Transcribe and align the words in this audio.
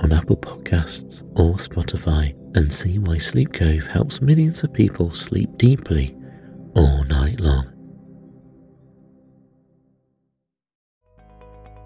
on 0.00 0.12
Apple 0.12 0.36
Podcasts 0.36 1.22
or 1.38 1.54
Spotify 1.54 2.34
and 2.56 2.72
see 2.72 2.98
why 2.98 3.18
Sleep 3.18 3.52
Cove 3.52 3.86
helps 3.86 4.20
millions 4.20 4.62
of 4.62 4.72
people 4.72 5.12
sleep 5.12 5.50
deeply 5.56 6.16
all 6.74 7.04
night 7.04 7.38
long. 7.40 7.66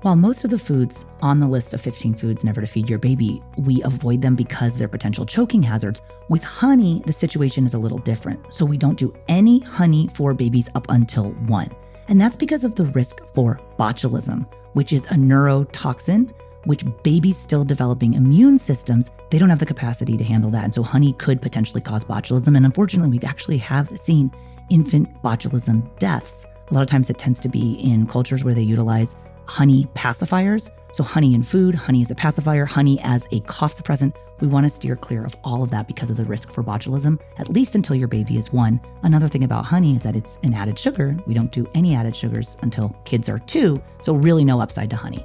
While 0.03 0.17
most 0.17 0.45
of 0.45 0.51
the 0.51 0.59
foods 0.59 1.07
on 1.23 1.41
the 1.41 1.49
list 1.49 1.73
of 1.73 1.81
15 1.81 2.15
foods 2.15 2.45
never 2.45 2.61
to 2.61 2.67
feed 2.67 2.91
your 2.91 2.99
baby, 2.99 3.41
we 3.57 3.83
avoid 3.85 4.21
them 4.21 4.37
because 4.37 4.77
they're 4.77 4.87
potential 4.87 5.25
choking 5.25 5.63
hazards. 5.63 6.03
With 6.29 6.45
honey, 6.45 7.03
the 7.07 7.13
situation 7.13 7.65
is 7.65 7.73
a 7.73 7.79
little 7.79 7.99
different. 7.99 8.53
So 8.53 8.67
we 8.67 8.77
don't 8.77 8.99
do 8.99 9.17
any 9.29 9.61
honey 9.61 10.11
for 10.13 10.35
babies 10.35 10.69
up 10.75 10.87
until 10.91 11.31
one. 11.47 11.71
And 12.09 12.21
that's 12.21 12.37
because 12.37 12.65
of 12.65 12.75
the 12.75 12.85
risk 12.85 13.21
for 13.33 13.59
botulism, 13.79 14.47
which 14.75 14.93
is 14.93 15.07
a 15.07 15.15
neurotoxin 15.15 16.31
which 16.65 16.85
babies 17.03 17.37
still 17.37 17.65
developing 17.65 18.15
immune 18.15 18.59
systems, 18.59 19.11
they 19.31 19.39
don't 19.39 19.51
have 19.51 19.59
the 19.59 19.67
capacity 19.67 20.17
to 20.17 20.25
handle 20.25 20.51
that. 20.51 20.65
And 20.65 20.75
so 20.75 20.83
honey 20.83 21.13
could 21.15 21.43
potentially 21.43 21.81
cause 21.81 22.05
botulism. 22.05 22.57
And 22.57 22.65
unfortunately, 22.65 23.19
we 23.19 23.27
actually 23.27 23.59
have 23.59 23.99
seen 23.99 24.31
infant 24.71 25.23
botulism 25.23 25.97
deaths. 25.99 26.47
A 26.71 26.75
lot 26.75 26.83
of 26.83 26.89
times 26.89 27.11
it 27.11 27.19
tends 27.19 27.41
to 27.41 27.49
be 27.49 27.75
in 27.75 28.07
cultures 28.07 28.45
where 28.45 28.55
they 28.55 28.63
utilize 28.63 29.15
honey 29.47 29.87
pacifiers. 29.95 30.71
So, 30.93 31.03
honey 31.03 31.35
in 31.35 31.43
food, 31.43 31.75
honey 31.75 32.03
as 32.03 32.11
a 32.11 32.15
pacifier, 32.15 32.65
honey 32.65 33.01
as 33.03 33.29
a 33.33 33.41
cough 33.41 33.75
suppressant. 33.75 34.15
We 34.41 34.49
want 34.49 34.65
to 34.65 34.71
steer 34.71 34.97
clear 34.97 35.25
of 35.25 35.37
all 35.45 35.63
of 35.63 35.71
that 35.71 35.87
because 35.87 36.11
of 36.11 36.17
the 36.17 36.25
risk 36.25 36.53
for 36.53 36.63
botulism, 36.63 37.21
at 37.39 37.49
least 37.49 37.75
until 37.75 37.97
your 37.97 38.09
baby 38.09 38.37
is 38.37 38.53
one. 38.53 38.81
Another 39.03 39.29
thing 39.29 39.45
about 39.45 39.65
honey 39.65 39.95
is 39.95 40.03
that 40.03 40.17
it's 40.17 40.39
an 40.43 40.55
added 40.55 40.79
sugar. 40.79 41.17
We 41.27 41.35
don't 41.35 41.53
do 41.53 41.69
any 41.75 41.95
added 41.95 42.15
sugars 42.15 42.57
until 42.63 42.97
kids 43.05 43.29
are 43.29 43.41
two. 43.41 43.83
So, 44.03 44.15
really, 44.15 44.45
no 44.45 44.61
upside 44.61 44.91
to 44.91 44.97
honey. 44.97 45.25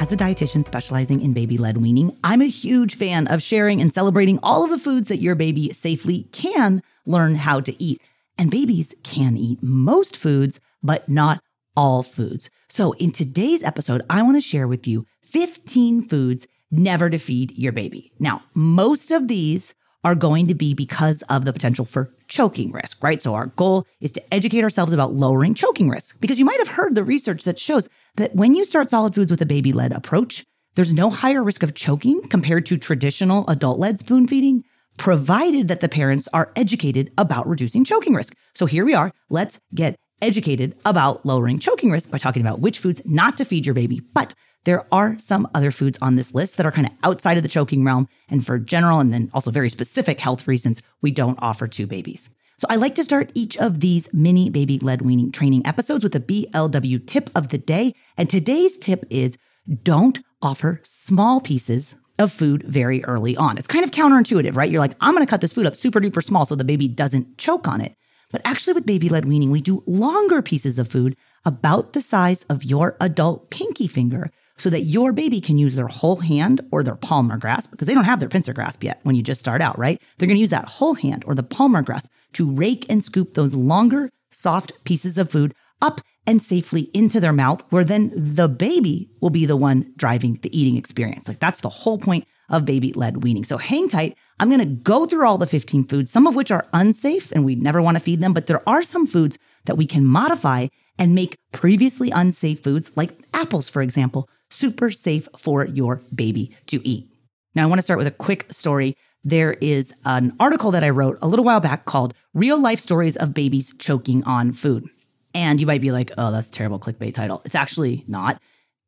As 0.00 0.12
a 0.12 0.16
dietitian 0.16 0.64
specializing 0.64 1.20
in 1.20 1.32
baby 1.32 1.58
led 1.58 1.78
weaning, 1.78 2.16
I'm 2.22 2.40
a 2.40 2.46
huge 2.46 2.94
fan 2.94 3.26
of 3.26 3.42
sharing 3.42 3.80
and 3.80 3.92
celebrating 3.92 4.38
all 4.44 4.62
of 4.62 4.70
the 4.70 4.78
foods 4.78 5.08
that 5.08 5.16
your 5.16 5.34
baby 5.34 5.72
safely 5.72 6.28
can 6.30 6.82
learn 7.04 7.34
how 7.34 7.58
to 7.58 7.82
eat. 7.82 8.00
And 8.38 8.48
babies 8.48 8.94
can 9.02 9.36
eat 9.36 9.58
most 9.60 10.16
foods, 10.16 10.60
but 10.84 11.08
not 11.08 11.42
all 11.76 12.04
foods. 12.04 12.48
So 12.68 12.92
in 12.92 13.10
today's 13.10 13.64
episode, 13.64 14.02
I 14.08 14.22
want 14.22 14.36
to 14.36 14.40
share 14.40 14.68
with 14.68 14.86
you 14.86 15.04
15 15.22 16.02
foods 16.02 16.46
never 16.70 17.10
to 17.10 17.18
feed 17.18 17.58
your 17.58 17.72
baby. 17.72 18.12
Now, 18.20 18.42
most 18.54 19.10
of 19.10 19.26
these 19.26 19.74
are 20.08 20.14
going 20.14 20.46
to 20.48 20.54
be 20.54 20.72
because 20.72 21.20
of 21.28 21.44
the 21.44 21.52
potential 21.52 21.84
for 21.84 22.10
choking 22.28 22.72
risk, 22.72 23.02
right? 23.02 23.22
So 23.22 23.34
our 23.34 23.48
goal 23.48 23.84
is 24.00 24.10
to 24.12 24.34
educate 24.34 24.62
ourselves 24.62 24.94
about 24.94 25.12
lowering 25.12 25.52
choking 25.52 25.90
risk 25.90 26.18
because 26.18 26.38
you 26.38 26.46
might 26.46 26.58
have 26.60 26.68
heard 26.68 26.94
the 26.94 27.04
research 27.04 27.44
that 27.44 27.58
shows 27.58 27.90
that 28.16 28.34
when 28.34 28.54
you 28.54 28.64
start 28.64 28.88
solid 28.88 29.14
foods 29.14 29.30
with 29.30 29.42
a 29.42 29.46
baby 29.46 29.70
led 29.70 29.92
approach, 29.92 30.44
there's 30.76 30.94
no 30.94 31.10
higher 31.10 31.44
risk 31.44 31.62
of 31.62 31.74
choking 31.74 32.22
compared 32.30 32.64
to 32.66 32.78
traditional 32.78 33.46
adult 33.48 33.78
led 33.78 33.98
spoon 33.98 34.26
feeding, 34.26 34.64
provided 34.96 35.68
that 35.68 35.80
the 35.80 35.90
parents 35.90 36.26
are 36.32 36.52
educated 36.56 37.12
about 37.18 37.46
reducing 37.46 37.84
choking 37.84 38.14
risk. 38.14 38.34
So 38.54 38.64
here 38.64 38.86
we 38.86 38.94
are. 38.94 39.12
Let's 39.28 39.60
get 39.74 39.96
educated 40.20 40.76
about 40.84 41.24
lowering 41.24 41.58
choking 41.58 41.90
risk 41.90 42.10
by 42.10 42.18
talking 42.18 42.42
about 42.42 42.60
which 42.60 42.78
foods 42.78 43.02
not 43.04 43.36
to 43.36 43.44
feed 43.44 43.66
your 43.66 43.74
baby. 43.74 44.00
But 44.14 44.34
there 44.64 44.86
are 44.92 45.18
some 45.18 45.48
other 45.54 45.70
foods 45.70 45.98
on 46.02 46.16
this 46.16 46.34
list 46.34 46.56
that 46.56 46.66
are 46.66 46.72
kind 46.72 46.86
of 46.86 46.92
outside 47.02 47.36
of 47.36 47.42
the 47.42 47.48
choking 47.48 47.84
realm. 47.84 48.08
And 48.28 48.44
for 48.44 48.58
general 48.58 49.00
and 49.00 49.12
then 49.12 49.30
also 49.32 49.50
very 49.50 49.70
specific 49.70 50.20
health 50.20 50.46
reasons, 50.46 50.82
we 51.00 51.10
don't 51.10 51.38
offer 51.40 51.68
to 51.68 51.86
babies. 51.86 52.30
So 52.58 52.66
I 52.68 52.76
like 52.76 52.96
to 52.96 53.04
start 53.04 53.30
each 53.34 53.56
of 53.56 53.80
these 53.80 54.12
mini 54.12 54.50
baby 54.50 54.78
led 54.80 55.02
weaning 55.02 55.30
training 55.30 55.64
episodes 55.64 56.02
with 56.02 56.14
a 56.16 56.20
BLW 56.20 57.06
tip 57.06 57.30
of 57.34 57.48
the 57.48 57.58
day. 57.58 57.94
And 58.16 58.28
today's 58.28 58.76
tip 58.76 59.04
is 59.10 59.38
don't 59.82 60.18
offer 60.42 60.80
small 60.82 61.40
pieces 61.40 61.96
of 62.18 62.32
food 62.32 62.64
very 62.64 63.04
early 63.04 63.36
on. 63.36 63.58
It's 63.58 63.68
kind 63.68 63.84
of 63.84 63.92
counterintuitive, 63.92 64.56
right? 64.56 64.70
You're 64.70 64.80
like, 64.80 64.96
I'm 65.00 65.14
going 65.14 65.24
to 65.24 65.30
cut 65.30 65.40
this 65.40 65.52
food 65.52 65.66
up 65.66 65.76
super 65.76 66.00
duper 66.00 66.22
small 66.22 66.46
so 66.46 66.56
the 66.56 66.64
baby 66.64 66.88
doesn't 66.88 67.38
choke 67.38 67.68
on 67.68 67.80
it. 67.80 67.94
But 68.30 68.42
actually, 68.44 68.74
with 68.74 68.86
baby 68.86 69.08
led 69.08 69.26
weaning, 69.26 69.50
we 69.50 69.60
do 69.60 69.82
longer 69.86 70.42
pieces 70.42 70.78
of 70.78 70.88
food 70.88 71.16
about 71.44 71.92
the 71.92 72.02
size 72.02 72.44
of 72.44 72.64
your 72.64 72.96
adult 73.00 73.50
pinky 73.50 73.88
finger 73.88 74.30
so 74.58 74.68
that 74.70 74.82
your 74.82 75.12
baby 75.12 75.40
can 75.40 75.56
use 75.56 75.76
their 75.76 75.86
whole 75.86 76.16
hand 76.16 76.60
or 76.70 76.82
their 76.82 76.96
palmar 76.96 77.38
grasp 77.38 77.70
because 77.70 77.86
they 77.86 77.94
don't 77.94 78.04
have 78.04 78.20
their 78.20 78.28
pincer 78.28 78.52
grasp 78.52 78.82
yet 78.82 79.00
when 79.04 79.14
you 79.14 79.22
just 79.22 79.40
start 79.40 79.62
out, 79.62 79.78
right? 79.78 80.00
They're 80.18 80.26
going 80.26 80.36
to 80.36 80.40
use 80.40 80.50
that 80.50 80.68
whole 80.68 80.94
hand 80.94 81.22
or 81.26 81.34
the 81.34 81.42
palmar 81.42 81.82
grasp 81.82 82.10
to 82.34 82.50
rake 82.50 82.84
and 82.90 83.02
scoop 83.02 83.34
those 83.34 83.54
longer, 83.54 84.10
soft 84.30 84.72
pieces 84.84 85.16
of 85.16 85.30
food 85.30 85.54
up 85.80 86.00
and 86.26 86.42
safely 86.42 86.90
into 86.92 87.20
their 87.20 87.32
mouth, 87.32 87.64
where 87.70 87.84
then 87.84 88.12
the 88.14 88.48
baby 88.48 89.08
will 89.22 89.30
be 89.30 89.46
the 89.46 89.56
one 89.56 89.94
driving 89.96 90.34
the 90.42 90.58
eating 90.58 90.76
experience. 90.76 91.28
Like 91.28 91.38
that's 91.38 91.60
the 91.60 91.68
whole 91.68 91.98
point 91.98 92.26
of 92.48 92.64
baby 92.64 92.92
led 92.92 93.22
weaning. 93.22 93.44
So 93.44 93.58
hang 93.58 93.88
tight. 93.88 94.16
I'm 94.40 94.48
going 94.48 94.60
to 94.60 94.66
go 94.66 95.06
through 95.06 95.26
all 95.26 95.38
the 95.38 95.46
15 95.46 95.84
foods, 95.84 96.10
some 96.10 96.26
of 96.26 96.36
which 96.36 96.50
are 96.50 96.66
unsafe 96.72 97.32
and 97.32 97.44
we 97.44 97.54
never 97.54 97.82
want 97.82 97.96
to 97.96 98.02
feed 98.02 98.20
them, 98.20 98.32
but 98.32 98.46
there 98.46 98.66
are 98.68 98.82
some 98.82 99.06
foods 99.06 99.38
that 99.64 99.76
we 99.76 99.86
can 99.86 100.04
modify 100.04 100.68
and 100.98 101.14
make 101.14 101.36
previously 101.52 102.10
unsafe 102.10 102.62
foods 102.62 102.90
like 102.96 103.10
apples, 103.34 103.68
for 103.68 103.82
example, 103.82 104.28
super 104.50 104.90
safe 104.90 105.28
for 105.36 105.66
your 105.66 106.02
baby 106.14 106.56
to 106.66 106.86
eat. 106.86 107.08
Now, 107.54 107.64
I 107.64 107.66
want 107.66 107.78
to 107.78 107.82
start 107.82 107.98
with 107.98 108.06
a 108.06 108.12
quick 108.12 108.46
story. 108.52 108.96
There 109.24 109.52
is 109.54 109.92
an 110.04 110.34
article 110.40 110.70
that 110.70 110.84
I 110.84 110.90
wrote 110.90 111.18
a 111.20 111.28
little 111.28 111.44
while 111.44 111.60
back 111.60 111.84
called 111.84 112.14
Real 112.34 112.60
Life 112.60 112.80
Stories 112.80 113.16
of 113.16 113.34
Babies 113.34 113.74
Choking 113.78 114.24
on 114.24 114.52
Food. 114.52 114.88
And 115.34 115.60
you 115.60 115.66
might 115.66 115.80
be 115.80 115.90
like, 115.90 116.10
oh, 116.16 116.30
that's 116.30 116.50
terrible 116.50 116.78
clickbait 116.78 117.14
title. 117.14 117.42
It's 117.44 117.54
actually 117.54 118.04
not. 118.08 118.40